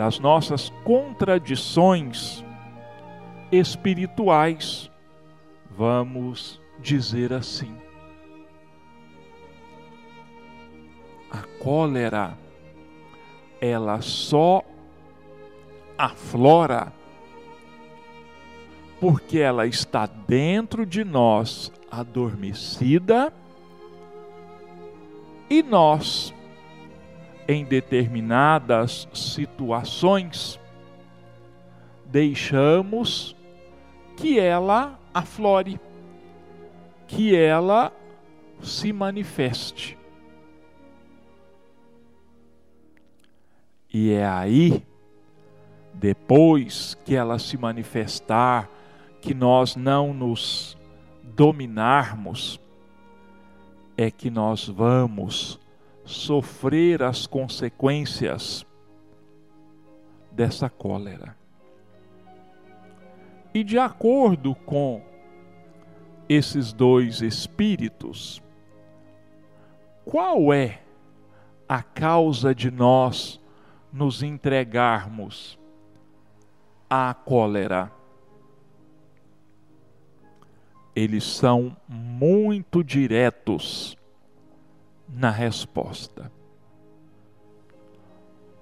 das 0.00 0.18
nossas 0.18 0.70
contradições 0.82 2.42
espirituais 3.52 4.90
vamos 5.76 6.58
dizer 6.78 7.34
assim. 7.34 7.76
A 11.30 11.42
cólera, 11.62 12.38
ela 13.60 14.00
só 14.00 14.64
aflora 15.98 16.94
porque 18.98 19.38
ela 19.38 19.66
está 19.66 20.06
dentro 20.06 20.86
de 20.86 21.04
nós 21.04 21.70
adormecida 21.90 23.30
e 25.50 25.62
nós, 25.62 26.32
em 27.50 27.64
determinadas 27.64 29.08
situações, 29.12 30.60
deixamos 32.06 33.34
que 34.16 34.38
ela 34.38 34.96
aflore, 35.12 35.80
que 37.08 37.34
ela 37.34 37.92
se 38.62 38.92
manifeste. 38.92 39.98
E 43.92 44.12
é 44.12 44.24
aí, 44.24 44.86
depois 45.92 46.96
que 47.04 47.16
ela 47.16 47.36
se 47.40 47.56
manifestar, 47.56 48.70
que 49.20 49.34
nós 49.34 49.74
não 49.74 50.14
nos 50.14 50.78
dominarmos, 51.24 52.60
é 53.96 54.08
que 54.08 54.30
nós 54.30 54.68
vamos 54.68 55.59
sofrer 56.10 57.02
as 57.02 57.26
consequências 57.26 58.66
dessa 60.30 60.68
cólera. 60.68 61.36
E 63.52 63.64
de 63.64 63.78
acordo 63.78 64.54
com 64.54 65.02
esses 66.28 66.72
dois 66.72 67.20
espíritos, 67.20 68.42
qual 70.04 70.52
é 70.52 70.80
a 71.68 71.82
causa 71.82 72.54
de 72.54 72.70
nós 72.70 73.40
nos 73.92 74.22
entregarmos 74.22 75.58
à 76.88 77.12
cólera? 77.12 77.92
eles 80.94 81.24
são 81.24 81.76
muito 81.88 82.82
diretos 82.82 83.96
na 85.12 85.30
resposta. 85.30 86.30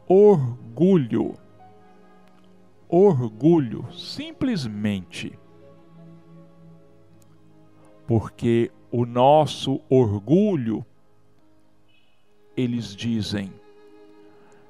Orgulho. 0.06 1.34
Orgulho, 2.88 3.86
simplesmente. 3.92 5.38
Porque 8.06 8.70
o 8.90 9.04
nosso 9.04 9.80
orgulho, 9.90 10.84
eles 12.56 12.96
dizem, 12.96 13.52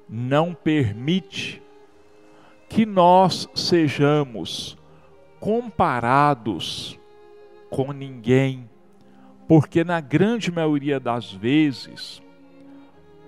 não 0.09 0.53
permite 0.53 1.61
que 2.67 2.85
nós 2.85 3.47
sejamos 3.55 4.77
comparados 5.39 6.99
com 7.69 7.91
ninguém, 7.93 8.69
porque 9.49 9.83
na 9.83 9.99
grande 9.99 10.51
maioria 10.51 10.99
das 10.99 11.33
vezes 11.33 12.21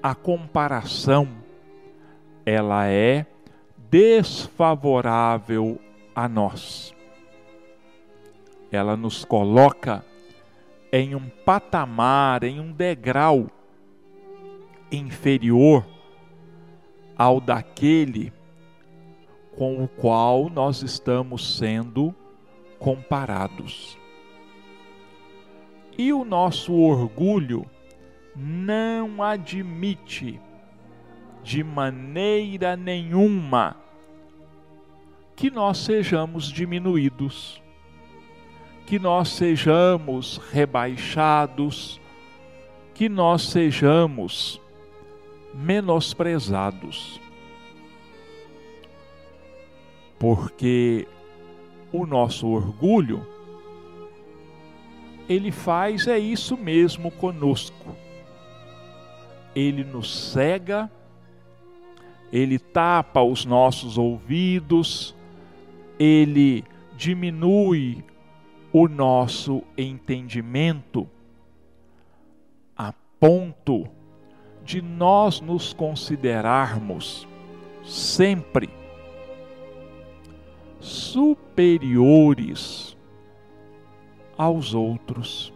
a 0.03 0.13
comparação 0.13 1.27
ela 2.45 2.87
é 2.87 3.25
desfavorável 3.89 5.81
a 6.13 6.29
nós. 6.29 6.93
Ela 8.71 8.95
nos 8.95 9.25
coloca 9.25 10.05
em 10.91 11.15
um 11.15 11.27
patamar, 11.27 12.43
em 12.43 12.59
um 12.59 12.71
degrau 12.71 13.47
inferior 14.91 15.83
ao 17.17 17.41
daquele 17.41 18.31
com 19.57 19.83
o 19.83 19.87
qual 19.87 20.51
nós 20.51 20.83
estamos 20.83 21.57
sendo 21.57 22.13
comparados. 22.77 23.99
E 26.01 26.11
o 26.11 26.25
nosso 26.25 26.73
orgulho 26.73 27.63
não 28.35 29.21
admite 29.21 30.41
de 31.43 31.63
maneira 31.63 32.75
nenhuma 32.75 33.77
que 35.35 35.51
nós 35.51 35.77
sejamos 35.77 36.51
diminuídos, 36.51 37.61
que 38.87 38.97
nós 38.97 39.29
sejamos 39.29 40.37
rebaixados, 40.51 42.01
que 42.95 43.07
nós 43.07 43.43
sejamos 43.43 44.59
menosprezados. 45.53 47.21
Porque 50.17 51.07
o 51.93 52.07
nosso 52.07 52.47
orgulho 52.47 53.23
ele 55.31 55.51
faz 55.51 56.07
é 56.07 56.17
isso 56.17 56.57
mesmo 56.57 57.11
conosco. 57.11 57.95
Ele 59.55 59.83
nos 59.83 60.31
cega 60.31 60.89
ele 62.31 62.57
tapa 62.57 63.21
os 63.21 63.43
nossos 63.43 63.97
ouvidos, 63.97 65.13
ele 65.99 66.63
diminui 66.95 68.01
o 68.71 68.87
nosso 68.87 69.61
entendimento 69.77 71.05
a 72.77 72.93
ponto 73.19 73.85
de 74.63 74.81
nós 74.81 75.41
nos 75.41 75.73
considerarmos 75.73 77.27
sempre 77.83 78.69
superiores 80.79 81.35
aos 84.41 84.73
outros, 84.73 85.53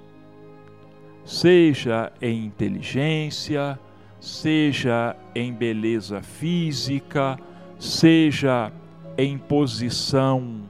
seja 1.23 2.13
em 2.21 2.45
inteligência, 2.45 3.79
seja 4.19 5.15
em 5.33 5.51
beleza 5.51 6.21
física, 6.21 7.35
seja 7.79 8.71
em 9.17 9.39
posição 9.39 10.69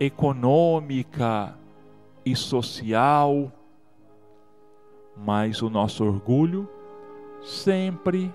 econômica 0.00 1.54
e 2.24 2.34
social, 2.34 3.52
mas 5.16 5.62
o 5.62 5.70
nosso 5.70 6.04
orgulho 6.04 6.68
sempre 7.40 8.34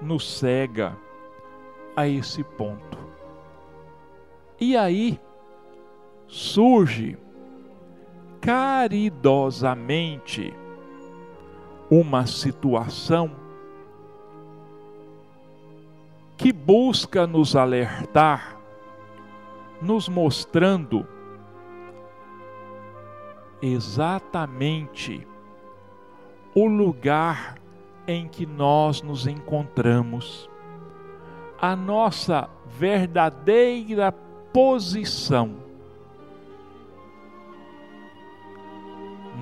nos 0.00 0.38
cega 0.38 0.96
a 1.96 2.06
esse 2.06 2.44
ponto. 2.44 2.96
E 4.60 4.76
aí 4.76 5.18
surge 6.28 7.18
caridosamente 8.44 10.54
uma 11.90 12.26
situação 12.26 13.30
que 16.36 16.52
busca 16.52 17.26
nos 17.26 17.56
alertar, 17.56 18.58
nos 19.80 20.10
mostrando 20.10 21.06
exatamente 23.62 25.26
o 26.54 26.66
lugar 26.66 27.54
em 28.06 28.28
que 28.28 28.44
nós 28.44 29.00
nos 29.00 29.26
encontramos, 29.26 30.50
a 31.58 31.74
nossa 31.74 32.50
verdadeira 32.66 34.12
posição. 34.52 35.63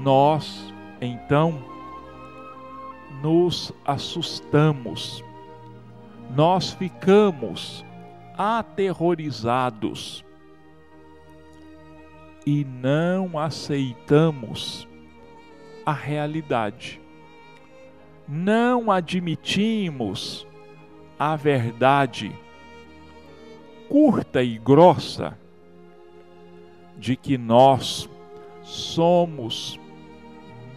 Nós, 0.00 0.72
então, 1.00 1.62
nos 3.20 3.72
assustamos 3.84 5.22
nós 6.34 6.72
ficamos 6.72 7.84
aterrorizados 8.36 10.24
e 12.46 12.64
não 12.64 13.38
aceitamos 13.38 14.88
a 15.84 15.92
realidade. 15.92 17.00
Não 18.26 18.90
admitimos 18.90 20.46
a 21.18 21.36
verdade 21.36 22.32
curta 23.88 24.42
e 24.42 24.56
grossa 24.58 25.38
de 26.96 27.14
que 27.14 27.36
nós 27.36 28.08
somos 28.62 29.78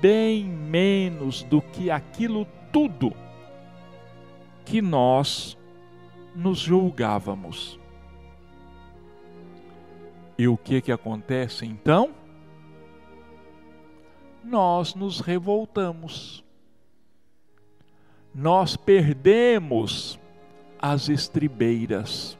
bem 0.06 0.46
menos 0.46 1.42
do 1.42 1.60
que 1.60 1.90
aquilo 1.90 2.46
tudo 2.72 3.12
que 4.64 4.80
nós 4.80 5.58
nos 6.36 6.60
julgávamos. 6.60 7.80
E 10.38 10.48
o 10.48 10.56
que 10.58 10.80
que 10.80 10.92
acontece 10.92 11.66
então? 11.66 12.14
Nós 14.44 14.94
nos 14.94 15.22
revoltamos. 15.22 16.44
Nós 18.32 18.78
perdemos 18.78 20.20
as 20.78 21.10
estribeiras. 21.10 22.38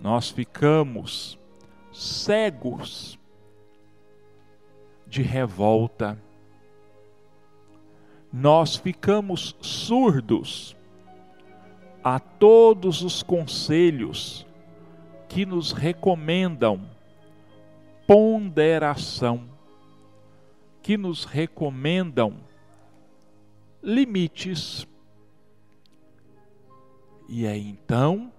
Nós 0.00 0.30
ficamos 0.30 1.38
cegos 1.92 3.18
de 5.14 5.22
revolta 5.22 6.20
nós 8.32 8.74
ficamos 8.74 9.54
surdos 9.60 10.76
a 12.02 12.18
todos 12.18 13.00
os 13.00 13.22
conselhos 13.22 14.44
que 15.28 15.46
nos 15.46 15.70
recomendam 15.70 16.90
ponderação, 18.08 19.48
que 20.82 20.96
nos 20.96 21.24
recomendam 21.24 22.34
limites. 23.80 24.84
E 27.28 27.46
é 27.46 27.56
então 27.56 28.32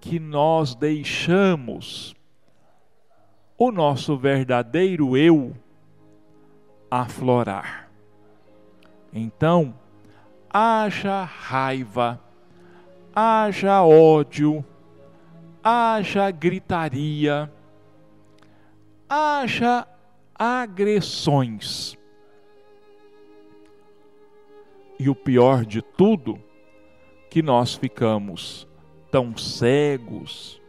que 0.00 0.20
nós 0.20 0.76
deixamos 0.76 2.14
o 3.58 3.72
nosso 3.72 4.16
verdadeiro 4.16 5.16
eu 5.16 5.56
aflorar. 6.90 7.90
Então, 9.12 9.74
haja 10.50 11.24
raiva, 11.24 12.20
haja 13.14 13.82
ódio, 13.82 14.64
haja 15.62 16.30
gritaria, 16.30 17.50
haja 19.08 19.86
agressões. 20.34 21.96
E 24.98 25.08
o 25.08 25.14
pior 25.14 25.64
de 25.64 25.80
tudo, 25.80 26.38
que 27.30 27.42
nós 27.42 27.74
ficamos 27.74 28.66
tão 29.10 29.36
cegos 29.36 30.60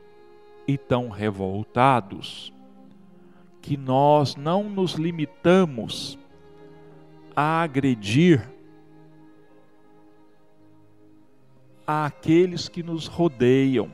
e 0.68 0.78
tão 0.78 1.10
revoltados 1.10 2.54
que 3.62 3.78
nós 3.78 4.36
não 4.36 4.70
nos 4.70 4.94
limitamos 4.94 6.18
a 7.36 7.62
agredir 7.62 8.50
àqueles 11.86 12.70
que 12.70 12.84
nos 12.84 13.08
rodeiam, 13.08 13.92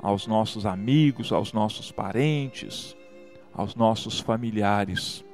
aos 0.00 0.26
nossos 0.26 0.66
amigos, 0.66 1.32
aos 1.32 1.52
nossos 1.52 1.92
parentes, 1.92 2.96
aos 3.54 3.74
nossos 3.74 4.18
familiares. 4.18 5.24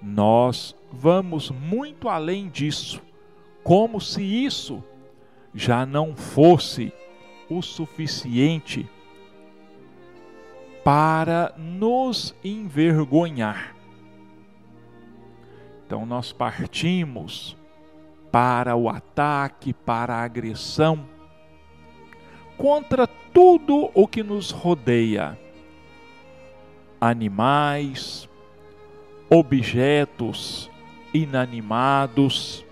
Nós 0.00 0.74
vamos 0.90 1.50
muito 1.50 2.08
além 2.08 2.48
disso, 2.48 3.02
como 3.62 4.00
se 4.00 4.22
isso 4.22 4.82
já 5.54 5.84
não 5.84 6.16
fosse 6.16 6.92
o 7.48 7.60
suficiente 7.60 8.88
para 10.84 11.54
nos 11.56 12.34
envergonhar. 12.42 13.74
Então 15.86 16.06
nós 16.06 16.32
partimos 16.32 17.56
para 18.30 18.76
o 18.76 18.88
ataque, 18.88 19.72
para 19.72 20.14
a 20.14 20.22
agressão 20.22 21.04
contra 22.56 23.06
tudo 23.06 23.90
o 23.94 24.06
que 24.06 24.22
nos 24.22 24.50
rodeia: 24.50 25.38
animais, 27.00 28.28
objetos 29.28 30.70
inanimados. 31.14 32.64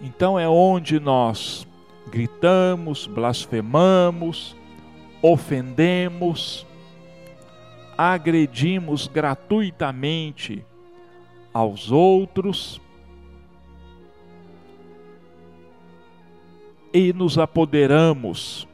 Então 0.00 0.38
é 0.38 0.48
onde 0.48 0.98
nós 0.98 1.66
gritamos, 2.08 3.06
blasfemamos, 3.06 4.55
ofendemos, 5.28 6.64
agredimos 7.98 9.08
gratuitamente 9.08 10.64
aos 11.52 11.90
outros 11.90 12.80
e 16.94 17.12
nos 17.12 17.38
apoderamos 17.38 18.68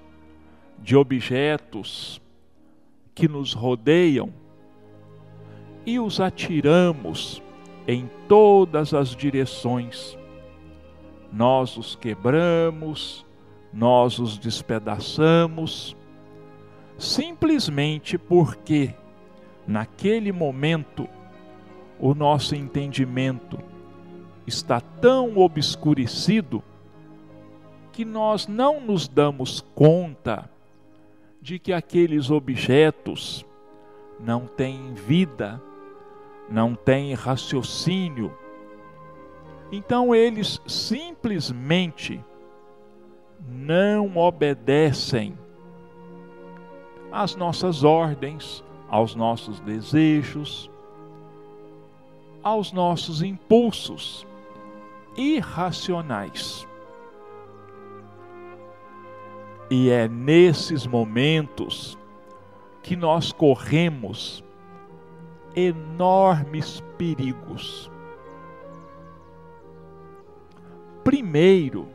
de 0.79 0.95
objetos 0.95 2.21
que 3.15 3.27
nos 3.27 3.55
rodeiam 3.55 4.31
e 5.87 5.99
os 5.99 6.21
atiramos 6.21 7.43
em 7.89 8.11
todas 8.29 8.93
as 8.93 9.17
direções. 9.17 10.19
Nós 11.33 11.79
os 11.79 11.97
quebramos, 11.97 13.25
nós 13.73 14.19
os 14.19 14.37
despedaçamos, 14.37 15.97
simplesmente 17.03 18.17
porque, 18.17 18.95
naquele 19.67 20.31
momento, 20.31 21.09
o 21.99 22.15
nosso 22.15 22.55
entendimento 22.55 23.59
está 24.47 24.81
tão 24.81 25.37
obscurecido 25.37 26.63
que 27.91 28.05
nós 28.05 28.47
não 28.47 28.81
nos 28.81 29.09
damos 29.09 29.61
conta 29.75 30.49
de 31.41 31.59
que 31.59 31.73
aqueles 31.73 32.31
objetos 32.31 33.45
não 34.21 34.47
têm 34.47 34.95
vida, 34.95 35.61
não 36.49 36.73
têm 36.73 37.15
raciocínio. 37.15 38.33
Então 39.73 40.15
eles 40.15 40.61
simplesmente 40.69 42.25
não 43.45 44.17
obedecem 44.17 45.37
às 47.13 47.37
nossas 47.37 47.85
ordens, 47.85 48.65
aos 48.89 49.15
nossos 49.15 49.61
desejos, 49.61 50.71
aos 52.43 52.73
nossos 52.73 53.23
impulsos 53.23 54.27
irracionais. 55.17 56.67
E 59.71 59.91
é 59.91 60.09
nesses 60.09 60.87
momentos 60.87 61.97
que 62.83 62.97
nós 62.97 63.33
corremos 63.33 64.43
enormes 65.55 66.83
perigos. 66.99 67.91
Primeiro, 71.05 71.89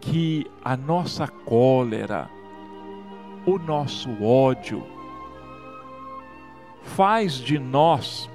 que 0.00 0.50
a 0.62 0.76
nossa 0.76 1.26
cólera, 1.26 2.28
o 3.46 3.58
nosso 3.58 4.10
ódio, 4.22 4.86
faz 6.82 7.34
de 7.34 7.58
nós 7.58 8.30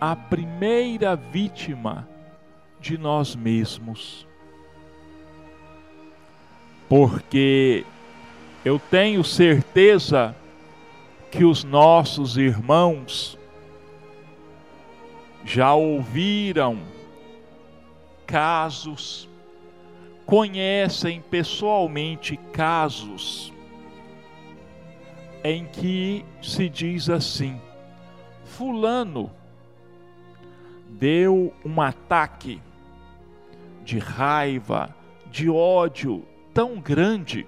a 0.00 0.14
primeira 0.14 1.16
vítima 1.16 2.08
de 2.80 2.98
nós 2.98 3.34
mesmos. 3.34 4.26
Porque 6.88 7.86
eu 8.64 8.78
tenho 8.78 9.24
certeza 9.24 10.36
que 11.30 11.44
os 11.44 11.64
nossos 11.64 12.36
irmãos 12.36 13.38
já 15.44 15.74
ouviram 15.74 16.78
casos, 18.26 19.28
conhecem 20.26 21.20
pessoalmente 21.20 22.36
casos 22.52 23.53
em 25.44 25.66
que 25.66 26.24
se 26.42 26.70
diz 26.70 27.10
assim: 27.10 27.60
Fulano 28.46 29.30
deu 30.88 31.52
um 31.62 31.82
ataque 31.82 32.62
de 33.84 33.98
raiva, 33.98 34.94
de 35.30 35.50
ódio, 35.50 36.24
tão 36.54 36.80
grande 36.80 37.46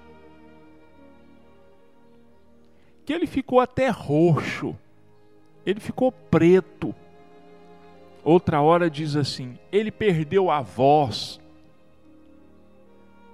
que 3.07 3.13
ele 3.13 3.27
ficou 3.27 3.61
até 3.61 3.89
roxo, 3.89 4.77
ele 5.65 5.81
ficou 5.81 6.13
preto. 6.13 6.95
Outra 8.23 8.61
hora 8.61 8.91
diz 8.91 9.17
assim: 9.17 9.59
ele 9.73 9.91
perdeu 9.91 10.51
a 10.51 10.61
voz, 10.61 11.41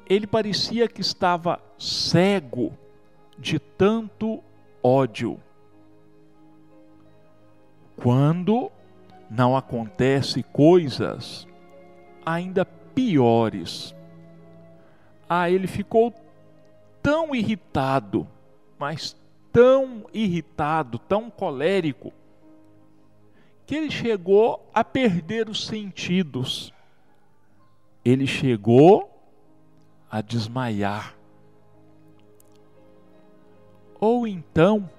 ele 0.07 0.27
parecia 0.27 0.87
que 0.87 1.01
estava 1.01 1.59
cego 1.79 2.77
de 3.39 3.59
tanto 3.59 4.45
ódio. 4.83 5.41
Quando 7.97 8.71
não 9.31 9.57
acontece 9.57 10.43
coisas 10.43 11.47
ainda 12.25 12.65
piores 12.65 13.95
ah, 15.35 15.49
ele 15.49 15.67
ficou 15.67 16.13
tão 17.03 17.35
irritado, 17.35 18.29
mas 18.79 19.17
tão 19.51 20.05
irritado, 20.13 20.99
tão 20.99 21.31
colérico, 21.31 22.13
que 23.65 23.75
ele 23.75 23.91
chegou 23.91 24.69
a 24.75 24.85
perder 24.85 25.49
os 25.49 25.65
sentidos. 25.65 26.71
Ele 28.05 28.27
chegou 28.27 29.11
a 30.11 30.21
desmaiar. 30.21 31.15
Ou 34.05 34.27
então, 34.27 34.91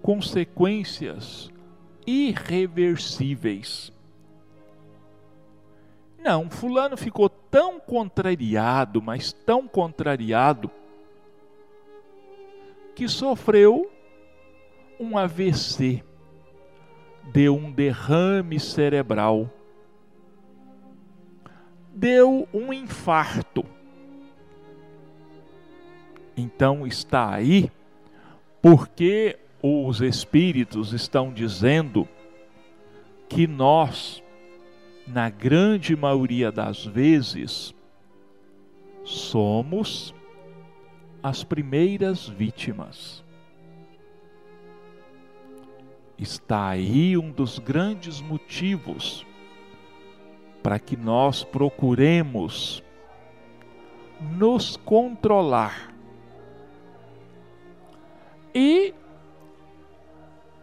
consequências 0.00 1.50
irreversíveis. 2.06 3.92
Não, 6.16 6.48
Fulano 6.48 6.96
ficou 6.96 7.28
tão 7.28 7.80
contrariado, 7.80 9.02
mas 9.02 9.32
tão 9.32 9.66
contrariado, 9.66 10.70
que 12.94 13.08
sofreu 13.08 13.90
um 15.00 15.18
AVC, 15.18 16.04
deu 17.32 17.56
um 17.56 17.72
derrame 17.72 18.60
cerebral, 18.60 19.50
deu 21.92 22.48
um 22.54 22.72
infarto. 22.72 23.79
Então 26.40 26.86
está 26.86 27.34
aí 27.34 27.70
porque 28.62 29.38
os 29.62 30.00
espíritos 30.00 30.92
estão 30.92 31.32
dizendo 31.32 32.08
que 33.28 33.46
nós 33.46 34.22
na 35.12 35.28
grande 35.28 35.96
maioria 35.96 36.52
das 36.52 36.84
vezes, 36.84 37.74
somos 39.04 40.14
as 41.22 41.42
primeiras 41.42 42.28
vítimas. 42.28 43.24
Está 46.16 46.68
aí 46.68 47.16
um 47.16 47.30
dos 47.30 47.58
grandes 47.58 48.20
motivos 48.20 49.26
para 50.62 50.78
que 50.78 50.96
nós 50.96 51.42
procuremos 51.42 52.82
nos 54.36 54.76
controlar, 54.76 55.89
E 58.54 58.94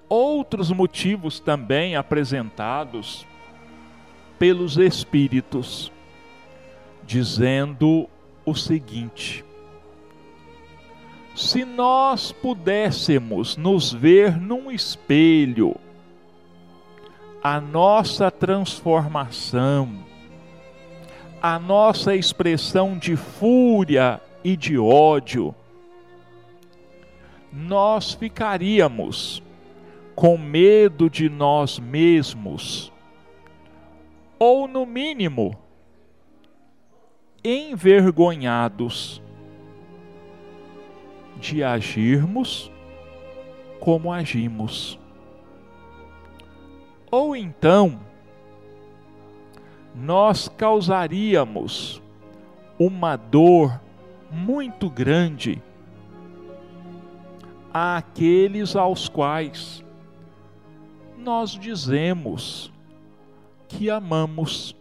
outros 0.09 0.71
motivos 0.71 1.39
também 1.39 1.95
apresentados 1.95 3.25
pelos 4.39 4.77
Espíritos, 4.77 5.91
dizendo 7.03 8.09
o 8.45 8.53
seguinte: 8.55 9.43
se 11.35 11.63
nós 11.65 12.31
pudéssemos 12.31 13.57
nos 13.57 13.93
ver 13.93 14.39
num 14.39 14.71
espelho, 14.71 15.75
a 17.43 17.61
nossa 17.61 18.31
transformação, 18.31 20.03
a 21.41 21.59
nossa 21.59 22.15
expressão 22.15 22.97
de 22.97 23.15
fúria 23.15 24.19
e 24.43 24.57
de 24.57 24.77
ódio, 24.77 25.53
nós 27.57 28.13
ficaríamos 28.13 29.41
com 30.15 30.37
medo 30.37 31.09
de 31.09 31.27
nós 31.27 31.79
mesmos, 31.79 32.93
ou 34.37 34.67
no 34.67 34.85
mínimo, 34.85 35.57
envergonhados 37.43 39.21
de 41.39 41.63
agirmos 41.63 42.71
como 43.79 44.13
agimos. 44.13 44.99
Ou 47.09 47.35
então, 47.35 47.99
nós 49.95 50.47
causaríamos 50.47 52.03
uma 52.77 53.15
dor 53.15 53.81
muito 54.29 54.89
grande 54.89 55.61
àqueles 57.97 58.75
aos 58.75 59.09
quais 59.09 59.84
nós 61.17 61.51
dizemos 61.51 62.71
que 63.67 63.89
amamos, 63.89 64.75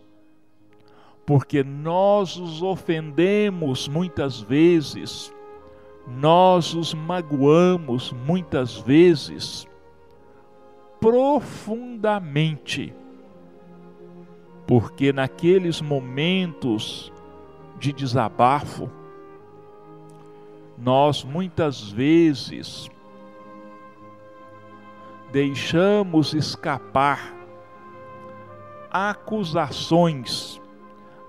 porque 1.25 1.65
nós 1.65 2.37
os 2.37 2.63
ofendemos 2.63 3.89
muitas 3.89 4.41
vezes 4.41 5.35
nós 6.07 6.73
os 6.73 6.95
magoamos 6.95 8.13
muitas 8.13 8.77
vezes 8.79 9.67
profundamente, 11.01 12.95
porque 14.67 15.13
naqueles 15.13 15.83
momentos 15.83 17.13
de 17.79 17.93
desabafo, 17.93 18.89
nós 20.79 21.25
muitas 21.25 21.91
vezes 21.91 22.91
deixamos 25.33 26.35
escapar 26.35 27.35
acusações, 28.91 30.61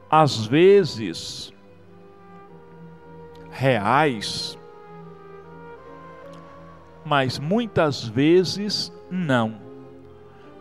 às 0.09 0.45
vezes 0.45 1.53
reais, 3.51 4.57
mas 7.03 7.39
muitas 7.39 8.07
vezes 8.07 8.93
não. 9.09 9.59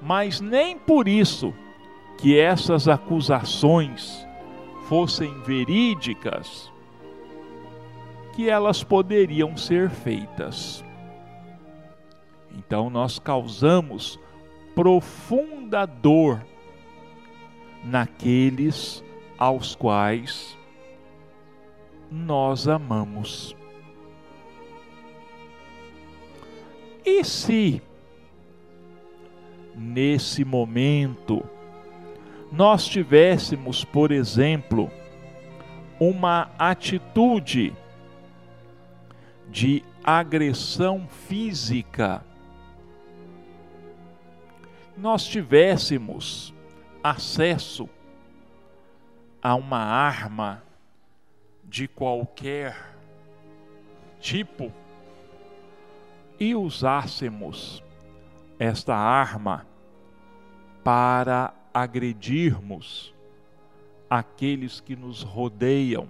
Mas 0.02 0.40
nem 0.40 0.78
por 0.78 1.06
isso 1.06 1.52
que 2.18 2.38
essas 2.38 2.88
acusações 2.88 4.26
fossem 4.88 5.40
verídicas, 5.42 6.72
que 8.36 8.50
elas 8.50 8.84
poderiam 8.84 9.56
ser 9.56 9.88
feitas. 9.88 10.84
Então 12.54 12.90
nós 12.90 13.18
causamos 13.18 14.20
profunda 14.74 15.86
dor 15.86 16.44
naqueles 17.82 19.02
aos 19.38 19.74
quais 19.74 20.54
nós 22.10 22.68
amamos. 22.68 23.56
E 27.06 27.24
se, 27.24 27.80
nesse 29.74 30.44
momento, 30.44 31.42
nós 32.52 32.86
tivéssemos, 32.86 33.82
por 33.82 34.12
exemplo, 34.12 34.90
uma 35.98 36.50
atitude 36.58 37.72
de 39.48 39.82
agressão 40.02 41.06
física, 41.08 42.24
nós 44.96 45.24
tivéssemos 45.26 46.54
acesso 47.02 47.88
a 49.42 49.54
uma 49.54 49.78
arma 49.78 50.62
de 51.64 51.86
qualquer 51.86 52.96
tipo, 54.20 54.72
e 56.38 56.54
usássemos 56.54 57.82
esta 58.58 58.94
arma 58.94 59.66
para 60.82 61.52
agredirmos 61.72 63.14
aqueles 64.08 64.80
que 64.80 64.96
nos 64.96 65.22
rodeiam, 65.22 66.08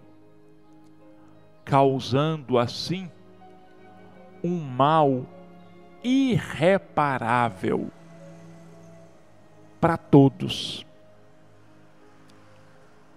causando 1.64 2.58
assim 2.58 3.10
um 4.42 4.58
mal 4.60 5.26
irreparável 6.02 7.90
para 9.80 9.96
todos. 9.96 10.86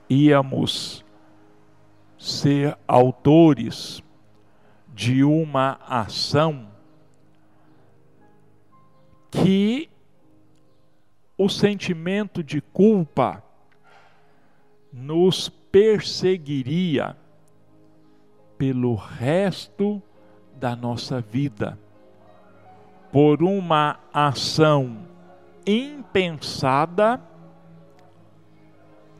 Íamos 0.09 1.05
ser 2.17 2.77
autores 2.87 4.03
de 4.93 5.23
uma 5.23 5.79
ação 5.87 6.67
que 9.31 9.89
o 11.37 11.47
sentimento 11.47 12.43
de 12.43 12.59
culpa 12.59 13.41
nos 14.91 15.47
perseguiria 15.47 17.15
pelo 18.57 18.95
resto 18.95 20.01
da 20.59 20.75
nossa 20.75 21.21
vida, 21.21 21.79
por 23.11 23.41
uma 23.41 23.97
ação 24.13 24.97
impensada 25.65 27.21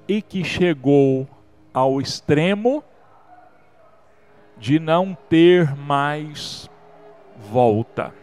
e 0.07 0.21
que 0.21 0.43
chegou 0.43 1.27
ao 1.73 2.01
extremo 2.01 2.83
de 4.57 4.79
não 4.79 5.17
ter 5.29 5.75
mais 5.75 6.69
volta. 7.37 8.13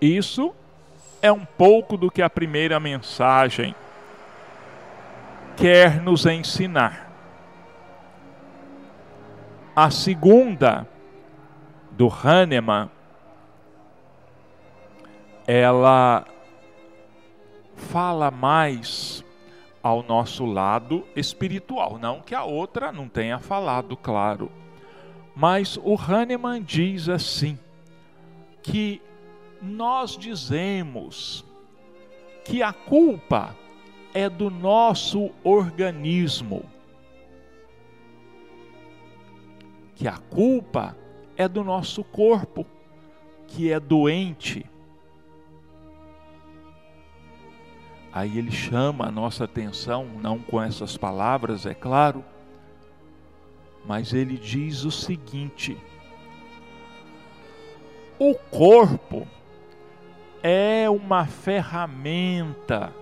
Isso 0.00 0.54
é 1.20 1.32
um 1.32 1.44
pouco 1.44 1.96
do 1.96 2.10
que 2.10 2.22
a 2.22 2.30
primeira 2.30 2.78
mensagem 2.78 3.74
quer 5.56 6.00
nos 6.00 6.26
ensinar. 6.26 7.05
A 9.78 9.90
segunda, 9.90 10.88
do 11.90 12.08
Hahnemann, 12.08 12.88
ela 15.46 16.24
fala 17.76 18.30
mais 18.30 19.22
ao 19.82 20.02
nosso 20.02 20.46
lado 20.46 21.06
espiritual, 21.14 21.98
não 21.98 22.22
que 22.22 22.34
a 22.34 22.42
outra 22.42 22.90
não 22.90 23.06
tenha 23.06 23.38
falado, 23.38 23.98
claro. 23.98 24.50
Mas 25.34 25.78
o 25.84 25.94
Hahnemann 25.94 26.62
diz 26.62 27.10
assim 27.10 27.58
que 28.62 29.02
nós 29.60 30.16
dizemos 30.16 31.44
que 32.46 32.62
a 32.62 32.72
culpa 32.72 33.54
é 34.14 34.30
do 34.30 34.48
nosso 34.48 35.30
organismo. 35.44 36.64
Que 40.06 40.10
a 40.10 40.18
culpa 40.18 40.96
é 41.36 41.48
do 41.48 41.64
nosso 41.64 42.04
corpo, 42.04 42.64
que 43.48 43.72
é 43.72 43.80
doente. 43.80 44.64
Aí 48.12 48.38
ele 48.38 48.52
chama 48.52 49.08
a 49.08 49.10
nossa 49.10 49.42
atenção, 49.42 50.06
não 50.22 50.38
com 50.38 50.62
essas 50.62 50.96
palavras, 50.96 51.66
é 51.66 51.74
claro, 51.74 52.24
mas 53.84 54.12
ele 54.12 54.38
diz 54.38 54.84
o 54.84 54.92
seguinte: 54.92 55.76
o 58.16 58.32
corpo 58.48 59.26
é 60.40 60.88
uma 60.88 61.26
ferramenta, 61.26 62.92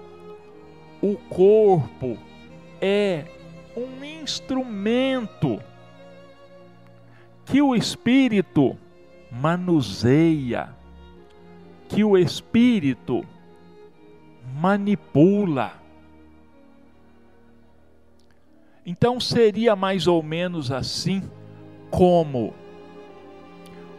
o 1.03 1.17
corpo 1.29 2.17
é 2.81 3.27
um 3.77 4.03
instrumento 4.03 5.61
que 7.45 7.61
o 7.61 7.75
Espírito 7.75 8.77
manuseia, 9.35 10.69
que 11.89 12.05
o 12.05 12.17
espírito 12.17 13.25
manipula. 14.55 15.73
Então 18.87 19.19
seria 19.19 19.75
mais 19.75 20.07
ou 20.07 20.23
menos 20.23 20.71
assim 20.71 21.23
como 21.91 22.55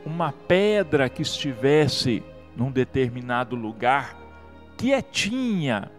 uma 0.05 0.31
pedra 0.31 1.09
que 1.09 1.21
estivesse 1.21 2.23
num 2.55 2.71
determinado 2.71 3.55
lugar, 3.55 4.15
quietinha, 4.77 5.91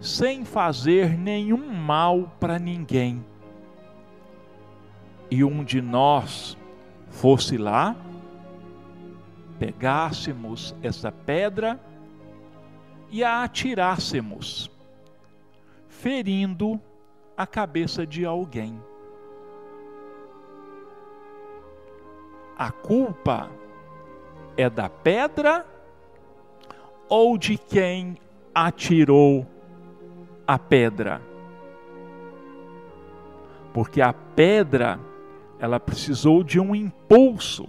sem 0.00 0.44
fazer 0.44 1.16
nenhum 1.16 1.72
mal 1.72 2.32
para 2.40 2.58
ninguém. 2.58 3.24
E 5.34 5.42
um 5.42 5.64
de 5.64 5.82
nós 5.82 6.56
fosse 7.10 7.58
lá, 7.58 7.96
pegássemos 9.58 10.72
essa 10.80 11.10
pedra 11.10 11.80
e 13.10 13.24
a 13.24 13.42
atirássemos, 13.42 14.70
ferindo 15.88 16.80
a 17.36 17.48
cabeça 17.48 18.06
de 18.06 18.24
alguém. 18.24 18.80
A 22.56 22.70
culpa 22.70 23.50
é 24.56 24.70
da 24.70 24.88
pedra 24.88 25.66
ou 27.08 27.36
de 27.36 27.58
quem 27.58 28.16
atirou 28.54 29.44
a 30.46 30.56
pedra? 30.60 31.20
Porque 33.72 34.00
a 34.00 34.12
pedra, 34.12 35.00
ela 35.64 35.80
precisou 35.80 36.44
de 36.44 36.60
um 36.60 36.74
impulso, 36.74 37.66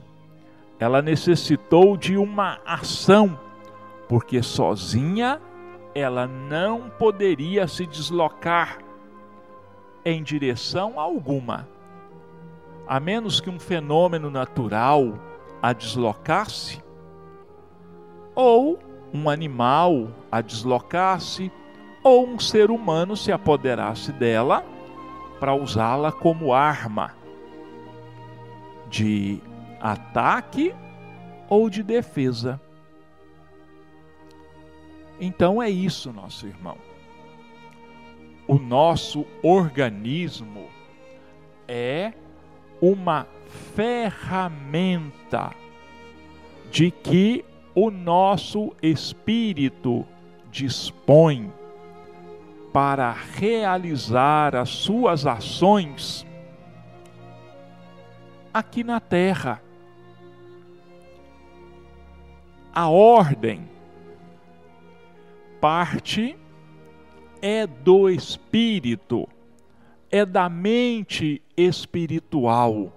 ela 0.78 1.02
necessitou 1.02 1.96
de 1.96 2.18
uma 2.18 2.60
ação 2.66 3.40
porque 4.06 4.44
sozinha 4.44 5.42
ela 5.96 6.28
não 6.28 6.90
poderia 6.90 7.70
se 7.70 7.86
deslocar 7.86 8.80
em 10.04 10.22
direção 10.22 11.00
alguma, 11.00 11.70
a 12.86 13.00
menos 13.00 13.40
que 13.40 13.50
um 13.50 13.58
fenômeno 13.58 14.30
natural 14.30 15.18
a 15.62 15.72
deslocasse, 15.72 16.84
ou 18.36 18.78
um 19.14 19.30
animal 19.30 20.10
a 20.30 20.42
deslocasse, 20.42 21.50
ou 22.04 22.28
um 22.28 22.38
ser 22.38 22.70
humano 22.70 23.16
se 23.16 23.32
apoderasse 23.32 24.12
dela 24.12 24.66
para 25.40 25.56
usá-la 25.56 26.12
como 26.12 26.54
arma 26.54 27.24
de 28.90 29.40
ataque 29.80 30.74
ou 31.50 31.70
de 31.70 31.84
defesa. 31.84 32.60
Então 35.20 35.62
é 35.62 35.70
isso, 35.70 36.12
nosso 36.12 36.48
irmão. 36.48 36.78
O 38.48 38.56
nosso 38.56 39.26
organismo 39.42 40.68
é 41.68 42.14
uma 42.82 43.28
ferramenta 43.76 45.52
de 46.70 46.92
que 46.92 47.46
o 47.74 47.90
nosso 47.90 48.74
espírito 48.82 50.06
dispõe 50.52 51.52
para 52.72 53.12
realizar 53.12 54.56
as 54.56 54.70
suas 54.70 55.26
ações 55.26 56.26
aqui 58.56 58.86
na 58.86 59.02
terra. 59.02 59.62
A 62.74 62.88
ordem 62.88 63.68
parte 65.60 66.38
é 67.42 67.68
do 67.68 68.10
espírito, 68.10 69.28
é 70.10 70.26
da 70.26 70.48
mente 70.48 71.42
espiritual. 71.58 72.94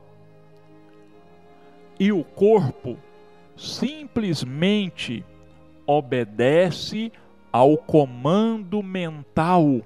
E 1.99 2.13
o 2.13 2.23
corpo 2.23 2.97
simplesmente 3.57 5.25
obedece 5.85 7.11
ao 7.51 7.77
comando 7.77 8.81
mental 8.81 9.81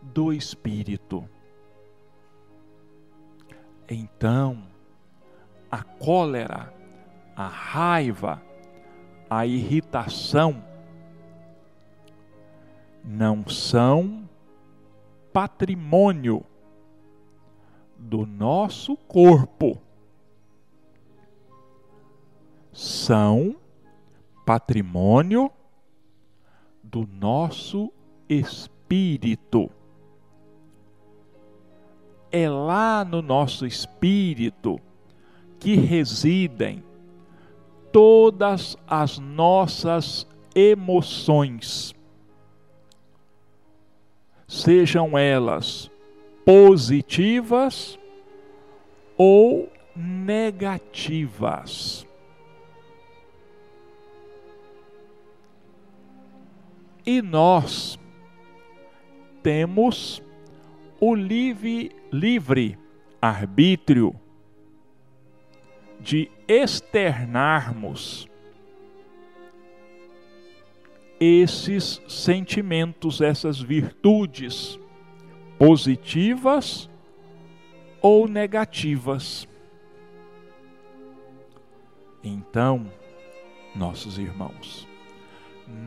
do 0.00 0.32
espírito. 0.32 1.28
Então, 3.92 4.62
a 5.68 5.82
cólera, 5.82 6.72
a 7.34 7.48
raiva, 7.48 8.40
a 9.28 9.44
irritação, 9.44 10.62
não 13.04 13.48
são 13.48 14.28
patrimônio 15.32 16.44
do 17.98 18.24
nosso 18.24 18.96
corpo, 18.96 19.76
são 22.72 23.56
patrimônio 24.46 25.50
do 26.80 27.08
nosso 27.08 27.92
espírito. 28.28 29.68
É 32.30 32.48
lá 32.48 33.04
no 33.04 33.20
nosso 33.20 33.66
espírito 33.66 34.80
que 35.58 35.74
residem 35.74 36.82
todas 37.92 38.76
as 38.86 39.18
nossas 39.18 40.26
emoções 40.54 41.94
sejam 44.50 45.16
elas 45.16 45.88
positivas 46.44 47.96
ou 49.16 49.72
negativas. 49.94 50.74
E 57.06 57.22
nós 57.22 57.96
temos 59.40 60.20
o 61.00 61.14
livre, 61.14 61.90
livre 62.12 62.78
arbítrio 63.20 64.14
de 65.98 66.30
externarmos 66.46 68.28
esses 71.18 72.00
sentimentos, 72.08 73.20
essas 73.20 73.60
virtudes 73.60 74.78
positivas 75.58 76.88
ou 78.00 78.26
negativas. 78.26 79.46
Então, 82.24 82.90
nossos 83.74 84.18
irmãos, 84.18 84.88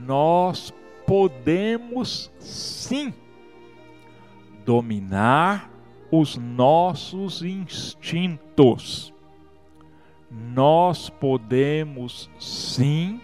nós 0.06 0.72
podemos 1.06 2.32
sim 2.40 3.14
dominar 4.66 5.70
os 6.12 6.38
nossos 6.38 7.42
instintos. 7.42 9.14
Nós 10.30 11.10
podemos 11.10 12.30
sim 12.40 13.20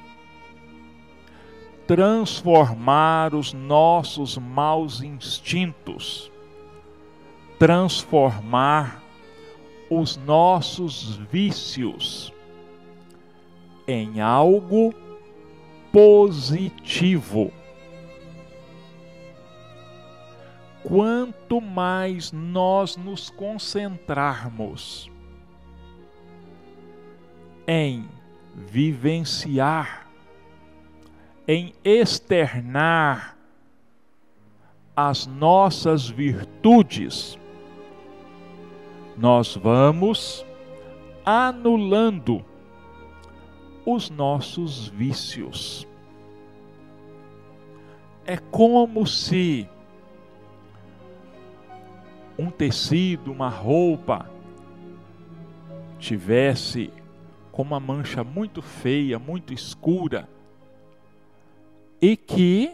transformar 1.87 3.33
os 3.33 3.51
nossos 3.53 4.37
maus 4.37 5.01
instintos, 5.01 6.31
transformar 7.57 9.01
os 9.89 10.15
nossos 10.17 11.15
vícios 11.31 12.31
em 13.87 14.21
algo 14.21 14.93
positivo. 15.91 17.51
Quanto 20.83 21.59
mais 21.61 22.31
nós 22.31 22.95
nos 22.95 23.29
concentrarmos 23.29 25.11
em 27.67 28.09
vivenciar 28.55 30.09
em 31.49 31.73
externar 31.83 33.35
as 34.95 35.25
nossas 35.25 36.07
virtudes, 36.07 37.39
nós 39.17 39.55
vamos 39.55 40.45
anulando 41.25 42.45
os 43.83 44.11
nossos 44.11 44.89
vícios. 44.89 45.87
É 48.27 48.37
como 48.37 49.07
se 49.07 49.67
um 52.39 52.49
tecido, 52.49 53.31
uma 53.33 53.49
roupa, 53.49 54.29
tivesse 55.99 56.89
com 57.51 57.61
uma 57.61 57.79
mancha 57.79 58.23
muito 58.23 58.61
feia, 58.61 59.19
muito 59.19 59.53
escura, 59.53 60.29
e 62.01 62.15
que 62.15 62.71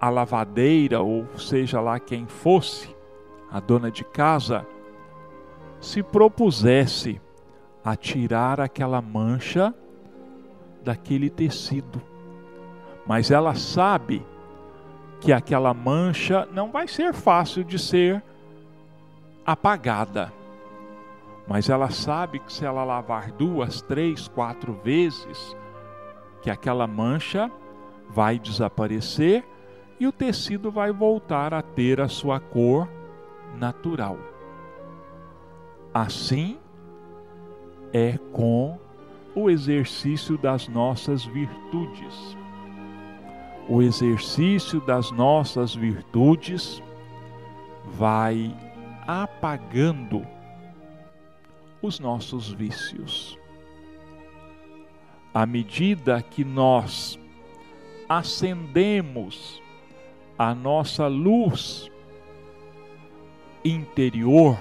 a 0.00 0.08
lavadeira, 0.08 1.00
ou 1.00 1.26
seja 1.36 1.80
lá 1.80 1.98
quem 1.98 2.26
fosse, 2.26 2.94
a 3.50 3.58
dona 3.58 3.90
de 3.90 4.04
casa, 4.04 4.64
se 5.80 6.02
propusesse 6.04 7.20
a 7.84 7.96
tirar 7.96 8.60
aquela 8.60 9.02
mancha 9.02 9.74
daquele 10.84 11.28
tecido. 11.28 12.00
Mas 13.04 13.32
ela 13.32 13.56
sabe 13.56 14.24
que 15.22 15.32
aquela 15.32 15.72
mancha 15.72 16.48
não 16.52 16.72
vai 16.72 16.88
ser 16.88 17.14
fácil 17.14 17.62
de 17.62 17.78
ser 17.78 18.20
apagada. 19.46 20.32
Mas 21.46 21.68
ela 21.68 21.90
sabe 21.90 22.40
que 22.40 22.52
se 22.52 22.64
ela 22.64 22.82
lavar 22.82 23.30
duas, 23.30 23.80
três, 23.82 24.26
quatro 24.26 24.72
vezes, 24.82 25.56
que 26.42 26.50
aquela 26.50 26.88
mancha 26.88 27.48
vai 28.10 28.36
desaparecer 28.36 29.44
e 30.00 30.08
o 30.08 30.12
tecido 30.12 30.72
vai 30.72 30.92
voltar 30.92 31.54
a 31.54 31.62
ter 31.62 32.00
a 32.00 32.08
sua 32.08 32.40
cor 32.40 32.88
natural. 33.56 34.18
Assim 35.94 36.58
é 37.92 38.18
com 38.32 38.76
o 39.36 39.48
exercício 39.48 40.36
das 40.36 40.66
nossas 40.66 41.24
virtudes. 41.24 42.41
O 43.68 43.80
exercício 43.80 44.80
das 44.80 45.10
nossas 45.10 45.74
virtudes 45.74 46.82
vai 47.84 48.54
apagando 49.06 50.26
os 51.80 51.98
nossos 51.98 52.50
vícios. 52.50 53.38
À 55.34 55.46
medida 55.46 56.22
que 56.22 56.44
nós 56.44 57.18
acendemos 58.08 59.62
a 60.38 60.54
nossa 60.54 61.06
luz 61.06 61.90
interior, 63.64 64.58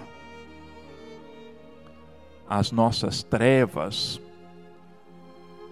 as 2.48 2.72
nossas 2.72 3.24
trevas 3.24 4.22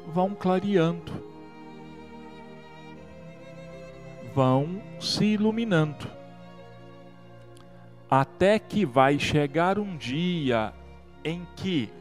vão 0.08 0.34
clareando, 0.34 1.29
vão 4.34 4.82
se 5.00 5.26
iluminando, 5.26 6.08
até 8.10 8.60
que 8.60 8.86
vai 8.86 9.20
chegar 9.20 9.78
um 9.78 9.98
dia 9.98 10.74
em 11.24 11.46
que, 11.56 11.92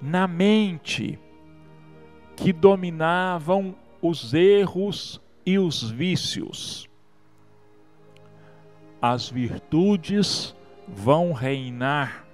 na 0.00 0.26
mente 0.26 1.18
que 2.36 2.52
dominavam 2.52 3.74
os 4.02 4.34
erros 4.34 5.20
e 5.46 5.58
os 5.58 5.90
vícios. 5.90 6.88
As 9.00 9.28
virtudes 9.28 10.54
vão 10.88 11.32
reinar 11.32 12.26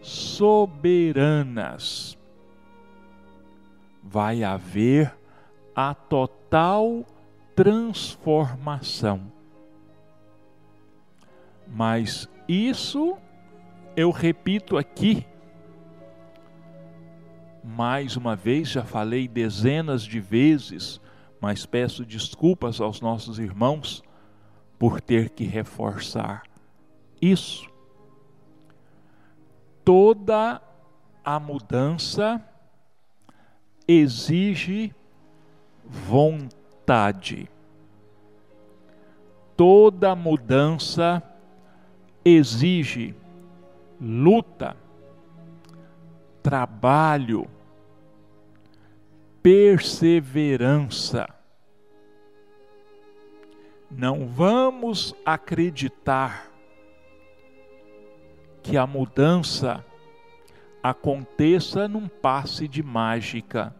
soberanas. 0.00 2.18
Vai 4.02 4.42
haver 4.42 5.14
a 5.74 5.94
total 5.94 7.04
transformação. 7.54 9.32
Mas 11.66 12.28
isso 12.48 13.16
eu 13.96 14.10
repito 14.10 14.76
aqui, 14.76 15.26
mais 17.62 18.16
uma 18.16 18.34
vez, 18.34 18.68
já 18.68 18.84
falei 18.84 19.28
dezenas 19.28 20.02
de 20.02 20.18
vezes 20.20 21.00
mas 21.40 21.64
peço 21.64 22.04
desculpas 22.04 22.80
aos 22.80 23.00
nossos 23.00 23.38
irmãos 23.38 24.02
por 24.78 25.00
ter 25.00 25.30
que 25.30 25.44
reforçar 25.44 26.42
isso. 27.20 27.68
Toda 29.84 30.60
a 31.24 31.40
mudança 31.40 32.44
exige 33.88 34.94
vontade. 35.84 36.59
Toda 39.56 40.16
mudança 40.16 41.22
exige 42.24 43.14
luta, 44.00 44.76
trabalho, 46.42 47.46
perseverança. 49.42 51.28
Não 53.90 54.26
vamos 54.26 55.14
acreditar 55.24 56.50
que 58.62 58.76
a 58.76 58.86
mudança 58.86 59.84
aconteça 60.82 61.86
num 61.86 62.08
passe 62.08 62.66
de 62.66 62.82
mágica. 62.82 63.79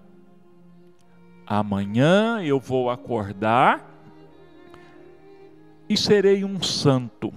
Amanhã 1.53 2.41
eu 2.45 2.61
vou 2.61 2.89
acordar 2.89 3.85
e 5.89 5.97
serei 5.97 6.45
um 6.45 6.63
santo. 6.63 7.35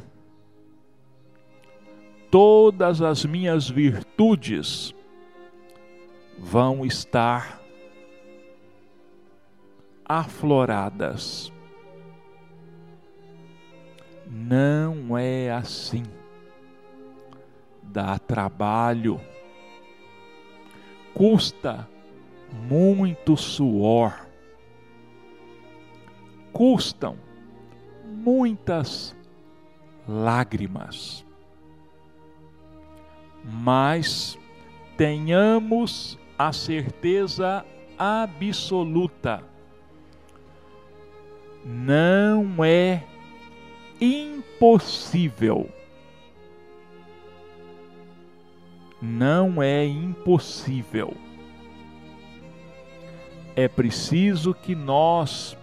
Todas 2.30 3.02
as 3.02 3.26
minhas 3.26 3.68
virtudes 3.68 4.94
vão 6.38 6.86
estar 6.86 7.60
afloradas. 10.06 11.52
Não 14.28 15.18
é 15.18 15.52
assim. 15.52 16.04
Dá 17.82 18.20
trabalho, 18.20 19.20
custa 21.16 21.92
muito 22.54 23.36
suor, 23.36 24.28
custam 26.52 27.18
muitas 28.06 29.16
lágrimas. 30.08 31.26
Mas 33.44 34.38
tenhamos 34.96 36.18
a 36.38 36.54
certeza 36.54 37.66
absoluta 37.98 39.44
não 41.66 42.64
é 42.64 43.04
impossível. 44.00 45.70
Não 49.02 49.62
é 49.62 49.86
impossível. 49.86 51.16
É 53.56 53.68
preciso 53.68 54.54
que 54.54 54.74
nós 54.76 55.58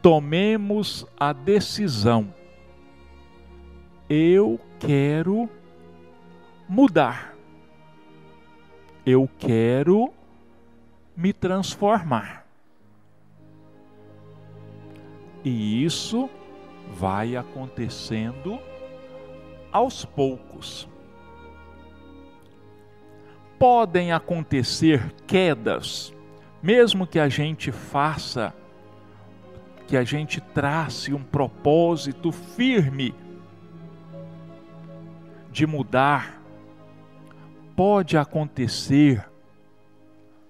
tomemos 0.00 1.04
a 1.18 1.32
decisão. 1.32 2.32
Eu 4.08 4.60
quero 4.78 5.48
mudar. 6.68 7.34
Eu 9.04 9.28
quero 9.38 10.12
me 11.16 11.32
transformar. 11.32 12.46
E 15.44 15.84
isso 15.84 16.28
vai 16.92 17.36
acontecendo 17.36 18.58
aos 19.72 20.04
poucos. 20.04 20.88
Podem 23.58 24.12
acontecer 24.12 25.12
quedas, 25.26 26.12
mesmo 26.66 27.06
que 27.06 27.20
a 27.20 27.28
gente 27.28 27.70
faça, 27.70 28.52
que 29.86 29.96
a 29.96 30.02
gente 30.02 30.40
trace 30.40 31.14
um 31.14 31.22
propósito 31.22 32.32
firme 32.32 33.14
de 35.48 35.64
mudar, 35.64 36.42
pode 37.76 38.18
acontecer 38.18 39.24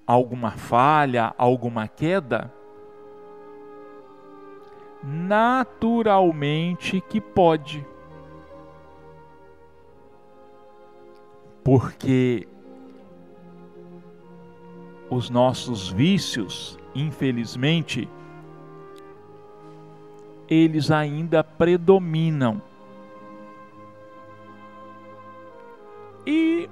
alguma 0.07 0.53
falha, 0.53 1.35
alguma 1.37 1.87
queda, 1.87 2.51
naturalmente 5.03 7.03
que 7.03 7.21
pode. 7.21 7.87
Porque 11.63 12.49
os 15.09 15.31
nossos 15.31 15.89
vícios, 15.89 16.79
infelizmente, 16.95 18.09
eles 20.49 20.91
ainda 20.91 21.43
predominam. 21.43 22.61
E 26.27 26.69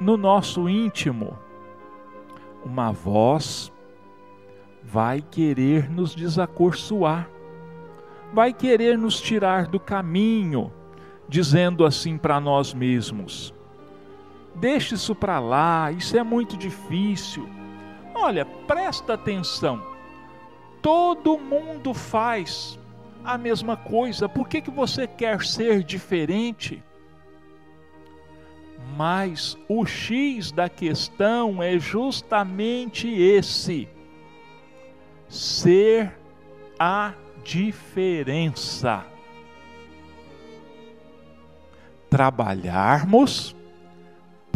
no 0.00 0.16
nosso 0.16 0.68
íntimo, 0.68 1.38
uma 2.64 2.90
voz 2.90 3.72
vai 4.82 5.20
querer 5.20 5.90
nos 5.90 6.14
desacorçoar, 6.14 7.28
vai 8.32 8.52
querer 8.52 8.96
nos 8.96 9.20
tirar 9.20 9.66
do 9.66 9.80
caminho, 9.80 10.72
dizendo 11.28 11.84
assim 11.84 12.16
para 12.16 12.40
nós 12.40 12.72
mesmos: 12.72 13.54
deixe 14.56 14.94
isso 14.94 15.14
para 15.14 15.38
lá, 15.38 15.92
isso 15.92 16.16
é 16.16 16.22
muito 16.22 16.56
difícil. 16.56 17.48
Olha, 18.14 18.44
presta 18.44 19.14
atenção, 19.14 19.82
todo 20.80 21.38
mundo 21.38 21.92
faz 21.92 22.78
a 23.24 23.36
mesma 23.36 23.76
coisa, 23.76 24.28
por 24.28 24.48
que, 24.48 24.60
que 24.60 24.70
você 24.70 25.06
quer 25.06 25.42
ser 25.42 25.82
diferente? 25.82 26.82
Mas 28.96 29.58
o 29.68 29.84
X 29.84 30.52
da 30.52 30.68
questão 30.68 31.60
é 31.62 31.78
justamente 31.78 33.08
esse: 33.08 33.88
ser 35.28 36.16
a 36.78 37.14
diferença. 37.42 39.04
Trabalharmos 42.08 43.55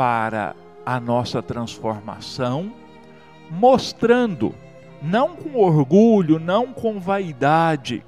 para 0.00 0.56
a 0.86 0.98
nossa 0.98 1.42
transformação, 1.42 2.72
mostrando, 3.50 4.54
não 5.02 5.36
com 5.36 5.58
orgulho, 5.58 6.38
não 6.38 6.72
com 6.72 6.98
vaidade, 6.98 8.02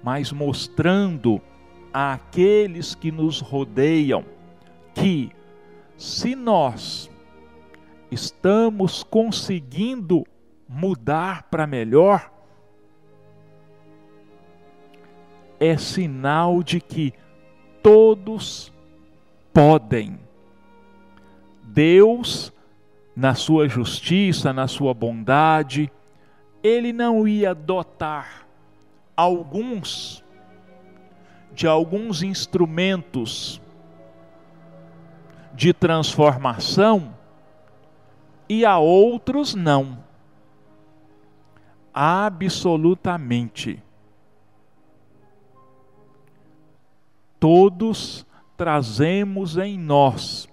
mas 0.00 0.30
mostrando 0.30 1.40
àqueles 1.92 2.94
que 2.94 3.10
nos 3.10 3.40
rodeiam 3.40 4.24
que 4.94 5.32
se 5.96 6.36
nós 6.36 7.10
estamos 8.08 9.02
conseguindo 9.02 10.24
mudar 10.68 11.48
para 11.50 11.66
melhor, 11.66 12.30
é 15.58 15.76
sinal 15.76 16.62
de 16.62 16.80
que 16.80 17.12
todos 17.82 18.72
podem. 19.52 20.21
Deus, 21.72 22.52
na 23.16 23.34
sua 23.34 23.66
justiça, 23.68 24.52
na 24.52 24.68
sua 24.68 24.92
bondade, 24.92 25.90
ele 26.62 26.92
não 26.92 27.26
ia 27.26 27.54
dotar 27.54 28.46
alguns 29.16 30.22
de 31.54 31.66
alguns 31.66 32.22
instrumentos 32.22 33.60
de 35.54 35.72
transformação 35.72 37.14
e 38.48 38.64
a 38.64 38.78
outros 38.78 39.54
não. 39.54 40.02
Absolutamente. 41.92 43.82
Todos 47.38 48.26
trazemos 48.56 49.56
em 49.58 49.78
nós, 49.78 50.48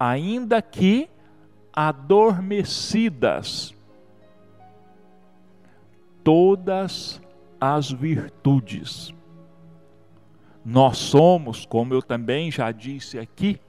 ainda 0.00 0.62
que 0.62 1.10
adormecidas, 1.70 3.74
todas 6.24 7.20
as 7.60 7.90
virtudes. 7.90 9.12
Nós 10.64 10.96
somos, 10.96 11.66
como 11.66 11.92
eu 11.92 12.00
também 12.00 12.50
já 12.50 12.72
disse 12.72 13.18
aqui, 13.18 13.60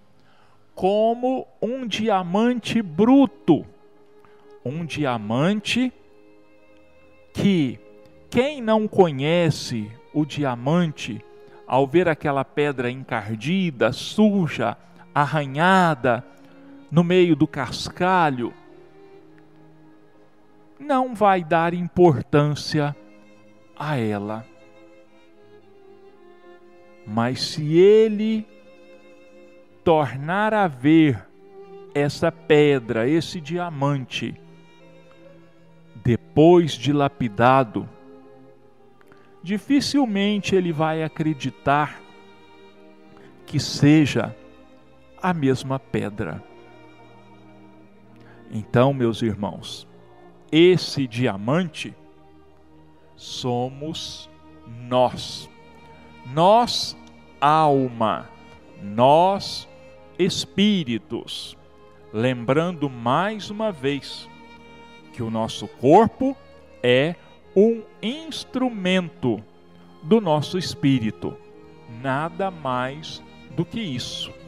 como 0.74 1.46
um 1.62 1.86
diamante 1.86 2.82
bruto. 2.82 3.66
Um 4.64 4.86
diamante 4.86 5.92
que 7.34 7.80
quem 8.30 8.62
não 8.62 8.88
conhece 8.88 9.92
o 10.14 10.26
diamante, 10.26 11.26
ao 11.66 11.88
ver 11.88 12.08
aquela 12.08 12.46
pedra 12.46 12.92
encardida, 12.92 13.92
suja, 13.92 14.78
arranhada, 15.14 16.26
no 16.90 17.04
meio 17.04 17.36
do 17.36 17.48
cascalho, 17.48 18.54
não 20.80 21.14
vai 21.14 21.44
dar 21.44 21.74
importância 21.74 22.96
a 23.78 23.98
ela. 23.98 24.46
Mas 27.06 27.42
se 27.42 27.78
ele 27.78 28.48
tornar 29.84 30.54
a 30.54 30.68
ver 30.68 31.26
essa 31.94 32.32
pedra, 32.32 33.08
esse 33.08 33.40
diamante, 33.40 34.36
depois 35.96 36.74
de 36.74 36.92
lapidado, 36.92 37.88
dificilmente 39.44 40.56
ele 40.56 40.72
vai 40.72 41.04
acreditar 41.04 42.00
que 43.46 43.60
seja 43.60 44.36
a 45.22 45.34
mesma 45.34 45.80
pedra. 45.80 46.44
Então, 48.52 48.94
meus 48.94 49.22
irmãos, 49.22 49.88
esse 50.52 51.08
diamante 51.08 51.96
somos 53.16 54.30
nós. 54.90 55.50
Nós, 56.34 56.98
alma, 57.40 58.30
nós, 58.82 59.68
espíritos. 60.20 61.58
Lembrando 62.12 62.90
mais 62.90 63.50
uma 63.50 63.72
vez 63.72 64.30
que 65.14 65.24
o 65.24 65.30
nosso 65.30 65.68
corpo 65.68 66.36
é 66.84 67.16
um 67.56 67.84
instrumento 68.02 69.42
do 70.04 70.20
nosso 70.20 70.58
espírito, 70.58 71.38
nada 72.02 72.50
mais 72.50 73.24
do 73.56 73.64
que 73.64 73.80
isso. 73.80 74.41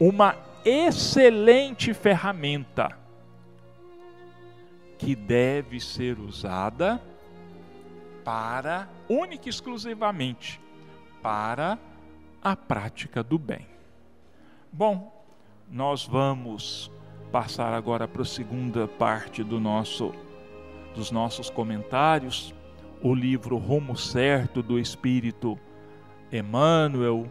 Uma 0.00 0.34
excelente 0.64 1.92
ferramenta 1.92 2.98
que 4.98 5.14
deve 5.14 5.78
ser 5.78 6.18
usada 6.18 7.00
para, 8.24 8.88
única 9.08 9.46
e 9.46 9.50
exclusivamente, 9.50 10.58
para 11.22 11.78
a 12.42 12.56
prática 12.56 13.22
do 13.22 13.38
bem. 13.38 13.66
Bom, 14.72 15.22
nós 15.70 16.06
vamos 16.06 16.90
passar 17.30 17.74
agora 17.74 18.08
para 18.08 18.22
a 18.22 18.24
segunda 18.24 18.88
parte 18.88 19.44
do 19.44 19.60
nosso, 19.60 20.14
dos 20.94 21.10
nossos 21.10 21.50
comentários, 21.50 22.54
o 23.02 23.14
livro 23.14 23.58
Rumo 23.58 23.96
Certo 23.96 24.62
do 24.62 24.78
Espírito 24.78 25.58
Emmanuel, 26.32 27.30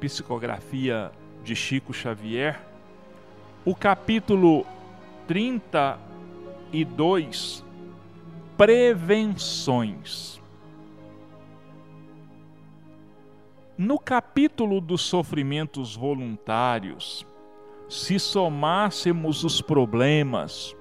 psicografia 0.00 1.10
de 1.48 1.56
Chico 1.56 1.92
Xavier, 1.94 2.60
o 3.64 3.74
capítulo 3.74 4.66
32, 5.26 7.64
Prevenções. 8.54 10.38
No 13.78 13.98
capítulo 13.98 14.78
dos 14.78 15.00
sofrimentos 15.00 15.96
voluntários, 15.96 17.26
se 17.88 18.18
somássemos 18.18 19.42
os 19.42 19.62
problemas, 19.62 20.76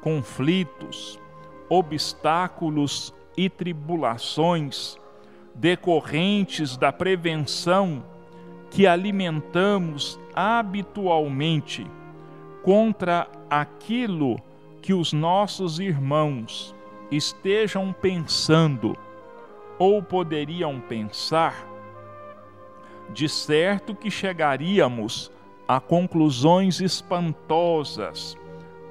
conflitos, 0.00 1.20
obstáculos 1.68 3.12
e 3.36 3.50
tribulações 3.50 4.96
decorrentes 5.54 6.78
da 6.78 6.90
prevenção 6.90 8.15
que 8.76 8.86
alimentamos 8.86 10.20
habitualmente 10.34 11.86
contra 12.62 13.26
aquilo 13.48 14.38
que 14.82 14.92
os 14.92 15.14
nossos 15.14 15.80
irmãos 15.80 16.74
estejam 17.10 17.90
pensando 17.90 18.94
ou 19.78 20.02
poderiam 20.02 20.78
pensar, 20.78 21.66
de 23.14 23.30
certo 23.30 23.94
que 23.94 24.10
chegaríamos 24.10 25.32
a 25.66 25.80
conclusões 25.80 26.78
espantosas 26.78 28.36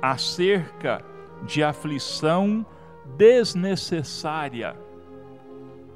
acerca 0.02 1.06
de 1.44 1.64
aflição 1.64 2.66
desnecessária 3.16 4.76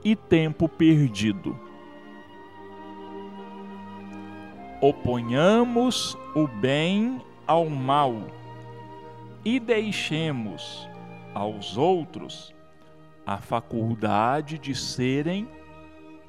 e 0.04 0.16
tempo 0.16 0.70
perdido. 0.70 1.69
Oponhamos 4.82 6.18
o 6.36 6.48
bem 6.48 7.22
ao 7.46 7.70
mal 7.70 8.16
e 9.44 9.60
deixemos 9.60 10.88
aos 11.34 11.78
outros 11.78 12.54
a 13.26 13.38
faculdade 13.38 14.58
de 14.58 14.74
serem 14.74 15.48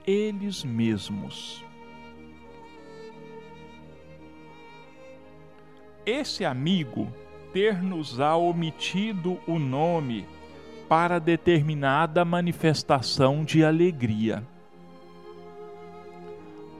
eles 0.07 0.65
mesmos. 0.65 1.65
esse 6.11 6.45
amigo 6.45 7.13
ter-nos-á 7.53 8.37
omitido 8.37 9.39
o 9.47 9.59
nome 9.59 10.27
para 10.89 11.19
determinada 11.19 12.25
manifestação 12.25 13.45
de 13.45 13.65
alegria. 13.65 14.45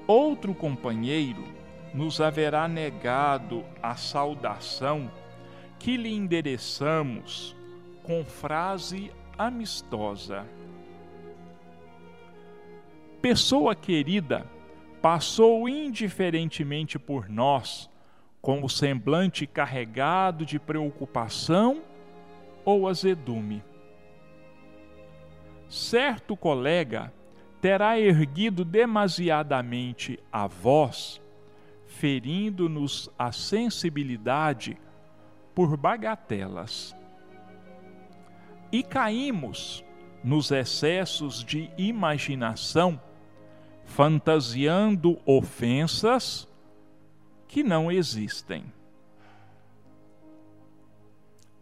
Outro 0.07 0.53
companheiro 0.55 1.45
nos 1.93 2.21
haverá 2.21 2.69
negado 2.69 3.65
a 3.83 3.97
saudação 3.97 5.11
que 5.79 5.97
lhe 5.97 6.13
endereçamos 6.13 7.57
com 8.03 8.25
frase 8.25 9.11
amistosa. 9.37 10.47
Pessoa 13.23 13.75
querida, 13.75 14.47
passou 15.01 15.69
indiferentemente 15.69 16.99
por 16.99 17.29
nós, 17.29 17.91
com 18.41 18.63
o 18.65 18.69
semblante 18.69 19.47
carregado 19.47 20.47
de 20.47 20.59
preocupação 20.59 21.83
ou 22.65 22.89
azedume. 22.89 23.63
Certo 25.69 26.37
colega 26.37 27.13
terá 27.61 27.99
erguido 27.99 28.65
demasiadamente 28.65 30.19
a 30.33 30.47
voz, 30.47 31.21
ferindo-nos 32.01 33.11
a 33.19 33.31
sensibilidade 33.31 34.79
por 35.55 35.77
bagatelas. 35.77 36.97
E 38.73 38.83
caímos 38.83 39.85
nos 40.25 40.51
excessos 40.51 41.45
de 41.45 41.71
imaginação 41.77 42.99
fantasiando 43.85 45.21
ofensas 45.27 46.49
que 47.47 47.63
não 47.63 47.93
existem. 47.93 48.65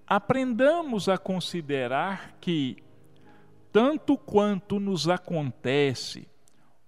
Aprendamos 0.06 1.08
a 1.08 1.18
considerar 1.18 2.36
que, 2.40 2.76
tanto 3.72 4.16
quanto 4.16 4.78
nos 4.78 5.08
acontece, 5.08 6.28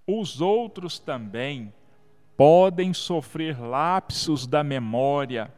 os 0.07 0.41
outros 0.41 1.01
também 1.01 1.73
podem 2.41 2.95
sofrer 2.95 3.61
lapsos 3.61 4.47
da 4.47 4.65
memória, 4.65 5.53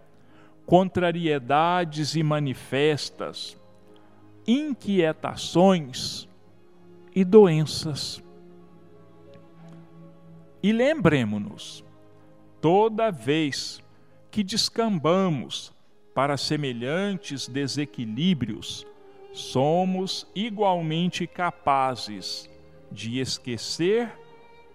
contrariedades 0.67 2.17
e 2.17 2.25
manifestas, 2.25 3.57
inquietações 4.45 6.27
e 7.15 7.25
doenças. 7.25 8.21
E 10.61 10.73
lembremos-nos, 10.73 11.85
toda 12.61 13.13
vez 13.13 13.81
que 14.29 14.43
descambamos 14.43 15.73
para 16.13 16.37
semelhantes 16.37 17.47
desequilíbrios, 17.47 18.85
somos 19.33 20.27
igualmente 20.35 21.29
capazes 21.29 22.51
de 22.91 23.21
esquecer 23.21 24.13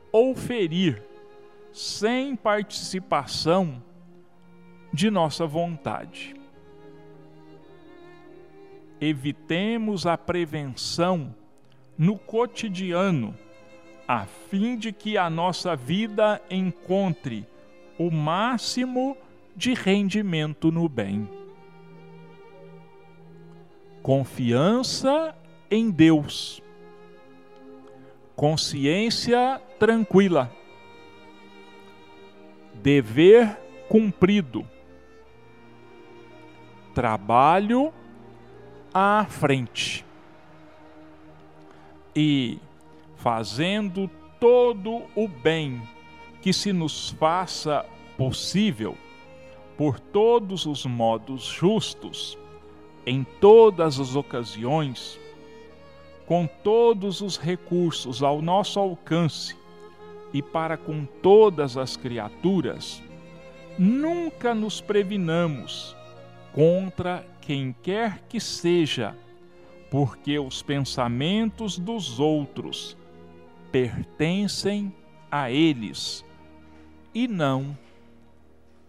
ou 0.10 0.34
ferir 0.34 1.07
sem 1.78 2.36
participação 2.36 3.84
de 4.92 5.12
nossa 5.12 5.46
vontade. 5.46 6.36
Evitemos 9.00 10.08
a 10.08 10.18
prevenção 10.18 11.36
no 11.96 12.18
cotidiano 12.18 13.38
a 14.08 14.26
fim 14.26 14.76
de 14.76 14.92
que 14.92 15.20
a 15.20 15.30
nossa 15.30 15.76
vida 15.76 16.42
encontre 16.50 17.46
o 18.00 18.10
máximo 18.10 19.16
de 19.56 19.76
rendimento 19.76 20.72
no 20.72 20.90
bem. 20.90 21.30
Confiança 24.02 25.36
em 25.70 25.92
Deus. 25.92 26.60
Consciência 28.36 29.62
tranquila. 29.78 30.57
Dever 32.82 33.58
cumprido. 33.90 34.66
Trabalho 36.94 37.94
à 38.94 39.26
frente. 39.30 40.06
E 42.16 42.60
fazendo 43.16 44.10
todo 44.40 45.04
o 45.16 45.28
bem 45.28 45.82
que 46.42 46.54
se 46.54 46.72
nos 46.72 47.10
faça 47.10 47.86
possível, 48.16 48.98
por 49.78 50.00
todos 50.00 50.66
os 50.66 50.86
modos 50.86 51.44
justos, 51.44 52.38
em 53.06 53.24
todas 53.42 54.00
as 54.00 54.16
ocasiões, 54.16 55.20
com 56.26 56.48
todos 56.48 57.22
os 57.22 57.38
recursos 57.38 58.24
ao 58.24 58.42
nosso 58.42 58.80
alcance 58.80 59.57
e 60.38 60.42
para 60.44 60.78
com 60.78 61.04
todas 61.04 61.78
as 61.78 61.98
criaturas, 61.98 63.02
nunca 63.76 64.54
nos 64.54 64.80
previnamos 64.80 65.96
contra 66.54 67.26
quem 67.42 67.76
quer 67.82 68.20
que 68.30 68.40
seja, 68.40 69.16
porque 69.90 70.38
os 70.38 70.62
pensamentos 70.62 71.80
dos 71.80 72.20
outros 72.20 72.96
pertencem 73.72 74.94
a 75.32 75.50
eles 75.50 76.24
e 77.16 77.28
não 77.28 77.76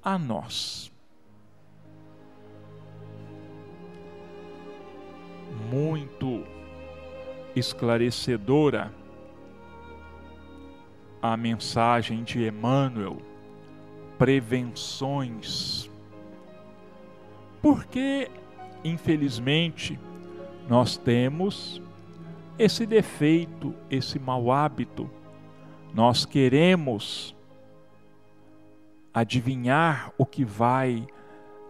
a 0.05 0.19
nós. 0.19 0.93
Muito 5.71 6.45
esclarecedora 7.57 8.93
a 11.21 11.37
mensagem 11.37 12.23
de 12.23 12.47
Emmanuel, 12.47 13.19
prevenções. 14.17 15.91
Porque, 17.61 18.31
infelizmente, 18.85 19.99
nós 20.69 20.97
temos 20.97 21.83
esse 22.59 22.85
defeito, 22.85 23.75
esse 23.91 24.19
mau 24.19 24.51
hábito. 24.51 25.09
Nós 25.95 26.25
queremos 26.25 27.35
adivinhar 29.15 30.13
o 30.19 30.27
que 30.27 30.45
vai 30.45 31.07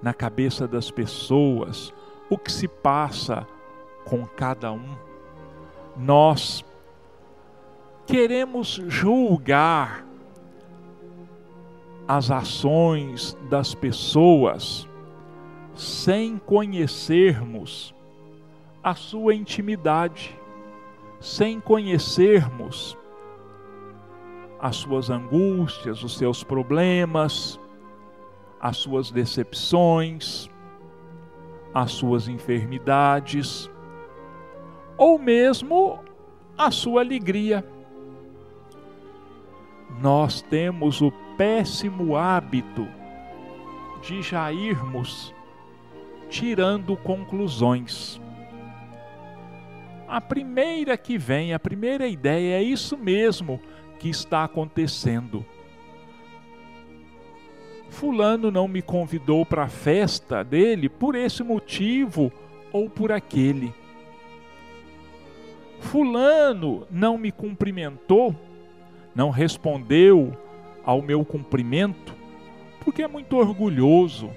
na 0.02 0.12
cabeça 0.12 0.66
das 0.66 0.90
pessoas, 0.90 1.92
o 2.28 2.36
que 2.36 2.52
se 2.52 2.68
passa 2.68 3.46
com 4.04 4.26
cada 4.26 4.72
um. 4.72 4.96
Nós 5.96 6.64
queremos 8.08 8.80
julgar 8.88 10.04
as 12.08 12.30
ações 12.30 13.36
das 13.48 13.74
pessoas 13.74 14.88
sem 15.74 16.38
conhecermos 16.38 17.94
a 18.82 18.94
sua 18.94 19.34
intimidade 19.34 20.36
sem 21.20 21.60
conhecermos 21.60 22.96
as 24.60 24.76
suas 24.76 25.10
angústias, 25.10 26.02
os 26.02 26.16
seus 26.16 26.42
problemas, 26.42 27.60
as 28.60 28.76
suas 28.76 29.10
decepções, 29.10 30.50
as 31.72 31.92
suas 31.92 32.28
enfermidades, 32.28 33.70
ou 34.96 35.18
mesmo 35.18 36.00
a 36.56 36.70
sua 36.70 37.02
alegria. 37.02 37.64
Nós 40.00 40.42
temos 40.42 41.00
o 41.00 41.10
péssimo 41.36 42.16
hábito 42.16 42.86
de 44.02 44.22
já 44.22 44.52
irmos 44.52 45.34
tirando 46.28 46.96
conclusões 46.96 48.20
a 50.08 50.22
primeira 50.22 50.96
que 50.96 51.18
vem, 51.18 51.52
a 51.52 51.58
primeira 51.58 52.08
ideia 52.08 52.58
é 52.58 52.62
isso 52.62 52.96
mesmo 52.96 53.60
que 53.98 54.08
está 54.08 54.42
acontecendo. 54.42 55.44
Fulano 57.90 58.50
não 58.50 58.66
me 58.66 58.80
convidou 58.80 59.44
para 59.44 59.64
a 59.64 59.68
festa 59.68 60.42
dele 60.42 60.88
por 60.88 61.14
esse 61.14 61.42
motivo 61.42 62.32
ou 62.72 62.88
por 62.88 63.12
aquele. 63.12 63.74
Fulano 65.80 66.86
não 66.90 67.18
me 67.18 67.30
cumprimentou, 67.30 68.34
não 69.18 69.30
respondeu 69.30 70.32
ao 70.84 71.02
meu 71.02 71.24
cumprimento, 71.24 72.14
porque 72.84 73.02
é 73.02 73.08
muito 73.08 73.36
orgulhoso, 73.36 74.30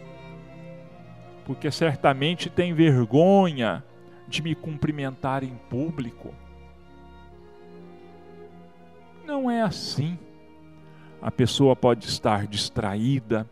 porque 1.46 1.70
certamente 1.70 2.50
tem 2.50 2.74
vergonha 2.74 3.84
de 4.28 4.42
me 4.42 4.56
cumprimentar 4.56 5.44
em 5.44 5.54
público. 5.70 6.34
Não 9.24 9.52
é 9.52 9.62
assim. 9.62 10.18
A 11.22 11.30
pessoa 11.30 11.76
pode 11.76 12.08
estar 12.08 12.48
distraída, 12.48 13.48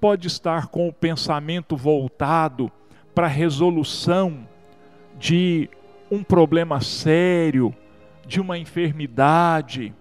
pode 0.00 0.28
estar 0.28 0.68
com 0.68 0.86
o 0.86 0.92
pensamento 0.92 1.76
voltado 1.76 2.70
para 3.12 3.26
a 3.26 3.28
resolução 3.28 4.46
de 5.18 5.68
um 6.08 6.22
problema 6.22 6.80
sério, 6.80 7.74
de 8.24 8.40
uma 8.40 8.56
enfermidade, 8.56 9.92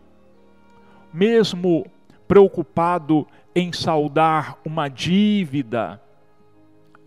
mesmo 1.14 1.86
preocupado 2.28 3.28
em 3.56 3.74
saldar 3.74 4.58
uma 4.64 4.88
dívida, 4.88 6.02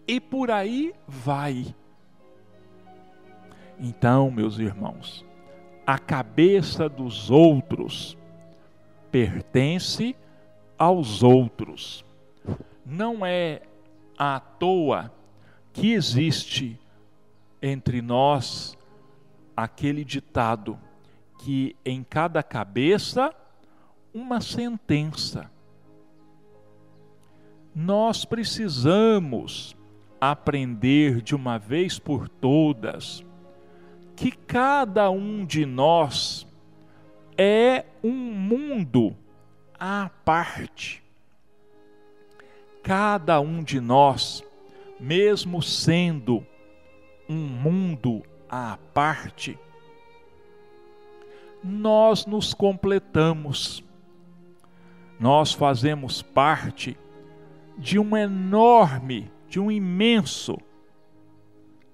e 0.07 0.21
por 0.21 0.51
aí 0.51 0.93
vai. 1.07 1.75
Então, 3.79 4.31
meus 4.31 4.59
irmãos, 4.59 5.25
a 5.87 5.99
cabeça 5.99 6.89
dos 6.89 7.31
outros 7.31 8.17
pertence 9.11 10.17
aos 10.79 11.23
outros. 11.23 12.05
Não 12.85 13.25
é 13.25 13.63
à 14.19 14.41
toa 14.41 15.13
que 15.73 15.93
existe 15.93 16.79
entre 17.61 18.03
nós 18.03 18.77
aquele 19.57 20.05
ditado 20.05 20.79
que 21.39 21.77
em 21.85 22.03
cada 22.03 22.43
cabeça 22.43 23.35
uma 24.13 24.41
sentença. 24.41 25.51
Nós 27.75 28.25
precisamos 28.25 29.77
aprender 30.21 31.23
de 31.23 31.35
uma 31.35 31.59
vez 31.59 31.99
por 31.99 32.29
todas 32.29 33.25
que 34.15 34.31
cada 34.31 35.11
um 35.11 35.45
de 35.45 35.67
nós 35.67 36.47
é 37.37 37.85
um 38.05 38.13
mundo 38.13 39.17
à 39.79 40.11
parte. 40.25 41.03
Cada 42.83 43.41
um 43.41 43.63
de 43.63 43.81
nós, 43.81 44.45
mesmo 45.01 45.63
sendo 45.63 46.47
um 47.29 47.35
mundo 47.35 48.23
à 48.49 48.79
parte, 48.93 49.59
nós 51.65 52.27
nos 52.27 52.53
completamos. 52.53 53.83
Nós 55.23 55.53
fazemos 55.53 56.21
parte 56.21 56.99
de 57.79 57.97
um 57.97 58.17
enorme, 58.17 59.31
de 59.49 59.61
um 59.61 59.71
imenso 59.71 60.59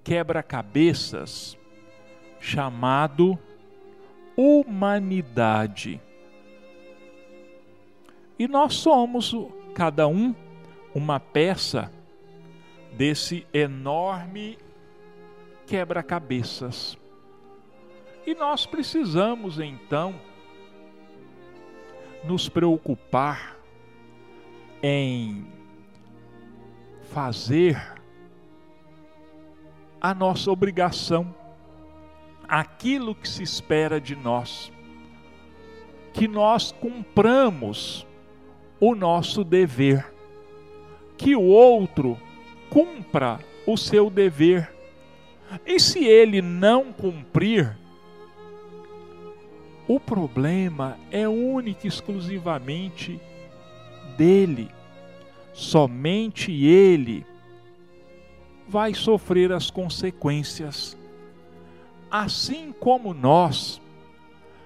quebra-cabeças 0.02 1.54
chamado 2.40 3.38
humanidade. 4.34 6.00
E 8.38 8.48
nós 8.48 8.76
somos, 8.76 9.36
cada 9.74 10.08
um, 10.08 10.34
uma 10.94 11.20
peça 11.20 11.92
desse 12.94 13.46
enorme 13.52 14.56
quebra-cabeças. 15.66 16.96
E 18.26 18.34
nós 18.34 18.64
precisamos 18.64 19.60
então 19.60 20.18
nos 22.28 22.46
preocupar 22.46 23.56
em 24.82 25.46
fazer 27.10 27.98
a 29.98 30.12
nossa 30.12 30.50
obrigação, 30.50 31.34
aquilo 32.46 33.14
que 33.14 33.26
se 33.26 33.42
espera 33.42 33.98
de 33.98 34.14
nós, 34.14 34.70
que 36.12 36.28
nós 36.28 36.70
cumpramos 36.70 38.06
o 38.78 38.94
nosso 38.94 39.42
dever, 39.42 40.12
que 41.16 41.34
o 41.34 41.44
outro 41.44 42.18
cumpra 42.68 43.40
o 43.66 43.74
seu 43.78 44.10
dever. 44.10 44.70
E 45.64 45.80
se 45.80 46.04
ele 46.04 46.42
não 46.42 46.92
cumprir, 46.92 47.74
o 49.88 49.98
problema 49.98 50.98
é 51.10 51.26
único 51.26 51.86
e 51.86 51.88
exclusivamente 51.88 53.18
dele. 54.18 54.70
Somente 55.54 56.52
ele 56.52 57.26
vai 58.68 58.92
sofrer 58.92 59.50
as 59.50 59.70
consequências. 59.70 60.94
Assim 62.10 62.70
como 62.78 63.14
nós, 63.14 63.80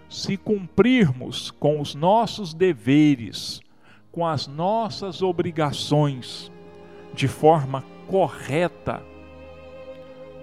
se 0.09 0.37
cumprirmos 0.37 1.53
com 1.53 1.81
os 1.81 1.95
nossos 1.95 2.53
deveres, 2.53 3.61
com 4.11 4.27
as 4.27 4.49
nossas 4.49 5.23
obrigações 5.23 6.51
de 7.14 7.29
forma 7.29 7.85
correta, 8.09 9.01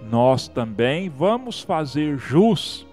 nós 0.10 0.48
também 0.48 1.10
vamos 1.10 1.62
fazer 1.62 2.18
jus 2.18 2.88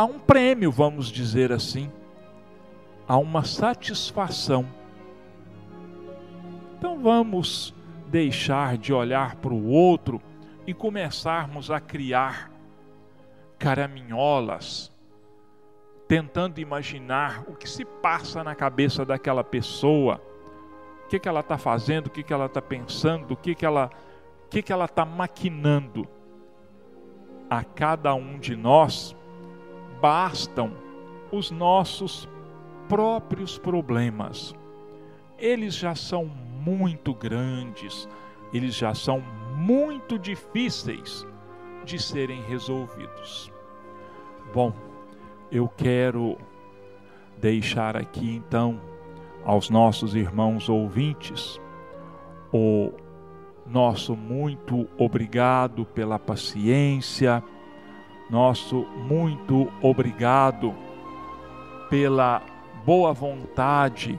a 0.00 0.04
um 0.04 0.18
prêmio, 0.18 0.72
vamos 0.72 1.08
dizer 1.08 1.52
assim, 1.52 1.92
a 3.06 3.18
uma 3.18 3.44
satisfação. 3.44 4.66
Então 6.78 6.98
vamos 6.98 7.74
deixar 8.06 8.78
de 8.78 8.94
olhar 8.94 9.36
para 9.36 9.52
o 9.52 9.68
outro 9.68 10.18
e 10.66 10.72
começarmos 10.72 11.70
a 11.70 11.78
criar 11.78 12.50
caraminholas, 13.58 14.90
tentando 16.08 16.60
imaginar 16.60 17.44
o 17.46 17.54
que 17.54 17.68
se 17.68 17.84
passa 17.84 18.42
na 18.42 18.54
cabeça 18.54 19.04
daquela 19.04 19.44
pessoa, 19.44 20.18
o 21.04 21.08
que, 21.08 21.20
que 21.20 21.28
ela 21.28 21.40
está 21.40 21.58
fazendo, 21.58 22.06
o 22.06 22.10
que, 22.10 22.22
que 22.22 22.32
ela 22.32 22.46
está 22.46 22.62
pensando, 22.62 23.32
o 23.32 23.36
que, 23.36 23.54
que 23.54 23.66
ela 23.66 23.90
o 24.46 24.48
que, 24.48 24.62
que 24.62 24.72
ela 24.72 24.86
está 24.86 25.04
maquinando. 25.04 26.08
A 27.50 27.62
cada 27.62 28.14
um 28.14 28.38
de 28.38 28.56
nós 28.56 29.14
bastam 30.00 30.72
os 31.30 31.50
nossos 31.50 32.28
próprios 32.88 33.58
problemas. 33.58 34.54
Eles 35.38 35.74
já 35.74 35.94
são 35.94 36.24
muito 36.24 37.14
grandes, 37.14 38.08
eles 38.52 38.74
já 38.74 38.94
são 38.94 39.22
muito 39.56 40.18
difíceis 40.18 41.26
de 41.84 42.00
serem 42.00 42.42
resolvidos. 42.42 43.52
Bom, 44.52 44.72
eu 45.50 45.68
quero 45.68 46.36
deixar 47.38 47.96
aqui 47.96 48.34
então 48.34 48.80
aos 49.44 49.70
nossos 49.70 50.14
irmãos 50.14 50.68
ouvintes 50.68 51.60
o 52.52 52.92
nosso 53.66 54.16
muito 54.16 54.88
obrigado 54.98 55.84
pela 55.86 56.18
paciência, 56.18 57.42
nosso 58.30 58.86
muito 59.08 59.70
obrigado 59.82 60.74
pela 61.88 62.42
boa 62.84 63.12
vontade 63.12 64.18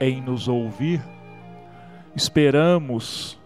em 0.00 0.20
nos 0.20 0.46
ouvir. 0.46 1.02
Esperamos 2.14 3.38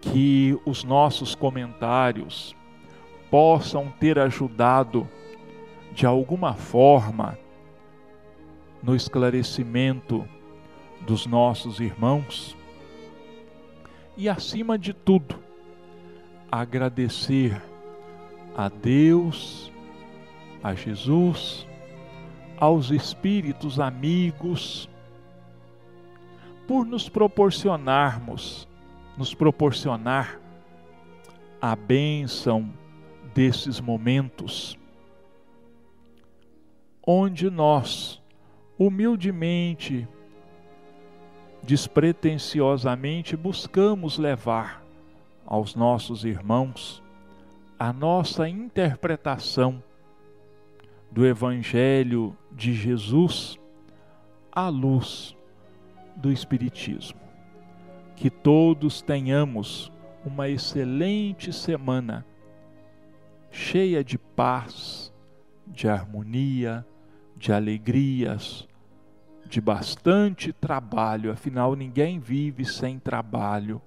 que 0.00 0.58
os 0.64 0.84
nossos 0.84 1.34
comentários 1.34 2.54
possam 3.30 3.92
ter 3.98 4.18
ajudado 4.18 5.08
de 5.92 6.06
alguma 6.06 6.54
forma 6.54 7.36
no 8.82 8.94
esclarecimento 8.94 10.26
dos 11.00 11.26
nossos 11.26 11.80
irmãos 11.80 12.56
e, 14.16 14.28
acima 14.28 14.78
de 14.78 14.92
tudo, 14.92 15.36
agradecer 16.50 17.60
a 18.56 18.70
Deus, 18.70 19.70
a 20.62 20.74
Jesus, 20.74 21.68
aos 22.56 22.90
espíritos 22.90 23.78
amigos, 23.78 24.88
por 26.66 26.86
nos 26.86 27.06
proporcionarmos, 27.06 28.66
nos 29.18 29.34
proporcionar 29.34 30.40
a 31.60 31.76
bênção 31.76 32.72
desses 33.34 33.78
momentos 33.78 34.78
onde 37.06 37.50
nós, 37.50 38.20
humildemente, 38.78 40.08
despretensiosamente, 41.62 43.36
buscamos 43.36 44.18
levar 44.18 44.82
aos 45.44 45.76
nossos 45.76 46.24
irmãos 46.24 47.04
a 47.78 47.92
nossa 47.92 48.48
interpretação 48.48 49.82
do 51.10 51.26
Evangelho 51.26 52.36
de 52.50 52.72
Jesus 52.72 53.58
à 54.50 54.68
luz 54.68 55.36
do 56.16 56.32
Espiritismo. 56.32 57.20
Que 58.14 58.30
todos 58.30 59.02
tenhamos 59.02 59.92
uma 60.24 60.48
excelente 60.48 61.52
semana, 61.52 62.24
cheia 63.50 64.02
de 64.02 64.16
paz, 64.16 65.12
de 65.66 65.86
harmonia, 65.86 66.84
de 67.36 67.52
alegrias, 67.52 68.66
de 69.44 69.60
bastante 69.60 70.50
trabalho, 70.50 71.30
afinal 71.30 71.76
ninguém 71.76 72.18
vive 72.18 72.64
sem 72.64 72.98
trabalho, 72.98 73.82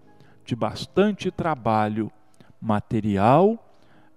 de 0.46 0.56
bastante 0.56 1.32
trabalho 1.32 2.12
material 2.62 3.66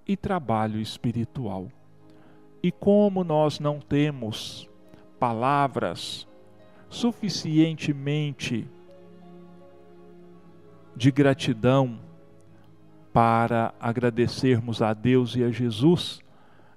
e 0.07 0.16
trabalho 0.16 0.80
espiritual. 0.80 1.68
E 2.62 2.70
como 2.70 3.24
nós 3.24 3.59
não 3.59 3.80
temos 3.80 4.68
palavras 5.18 6.26
suficientemente 6.88 8.68
de 10.94 11.11
gratidão 11.11 11.98
para 13.12 13.74
agradecermos 13.80 14.82
a 14.82 14.92
Deus 14.92 15.34
e 15.36 15.42
a 15.42 15.50
Jesus, 15.50 16.20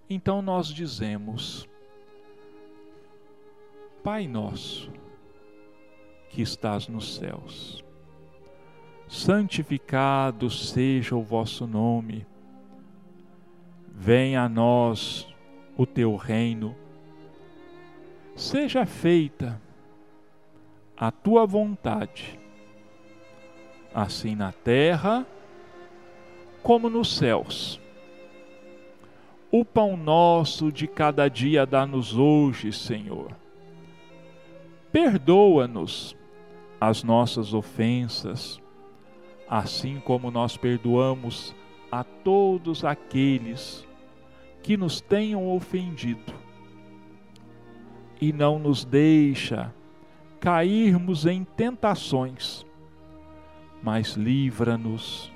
então 0.09 0.41
nós 0.41 0.67
dizemos: 0.67 1.67
Pai 4.03 4.27
nosso, 4.27 4.91
que 6.29 6.41
estás 6.41 6.87
nos 6.87 7.15
céus, 7.15 7.83
santificado 9.07 10.49
seja 10.49 11.15
o 11.15 11.23
vosso 11.23 11.65
nome, 11.65 12.25
venha 13.97 14.43
a 14.43 14.49
nós 14.49 15.25
o 15.77 15.85
teu 15.85 16.15
reino, 16.15 16.75
seja 18.35 18.85
feita 18.85 19.61
a 20.97 21.11
tua 21.11 21.45
vontade, 21.45 22.37
assim 23.93 24.35
na 24.35 24.51
terra 24.51 25.25
como 26.61 26.89
nos 26.89 27.15
céus. 27.15 27.79
O 29.49 29.63
pão 29.63 29.95
nosso 29.95 30.71
de 30.71 30.87
cada 30.87 31.29
dia 31.29 31.65
dá-nos 31.65 32.17
hoje, 32.17 32.73
Senhor. 32.73 33.31
Perdoa-nos 34.91 36.15
as 36.81 37.03
nossas 37.03 37.53
ofensas, 37.53 38.61
assim 39.47 40.01
como 40.01 40.29
nós 40.29 40.57
perdoamos 40.57 41.55
a 41.99 42.03
todos 42.03 42.83
aqueles 42.83 43.87
que 44.61 44.75
nos 44.75 44.99
tenham 44.99 45.49
ofendido. 45.49 46.33
E 48.19 48.33
não 48.33 48.59
nos 48.59 48.83
deixa 48.83 49.73
cairmos 50.39 51.25
em 51.25 51.43
tentações, 51.43 52.65
mas 53.81 54.13
livra-nos 54.13 55.31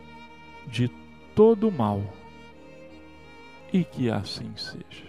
de 0.68 0.90
todo 1.34 1.72
mal. 1.72 2.04
E 3.72 3.84
que 3.84 4.10
assim 4.10 4.52
seja. 4.56 5.09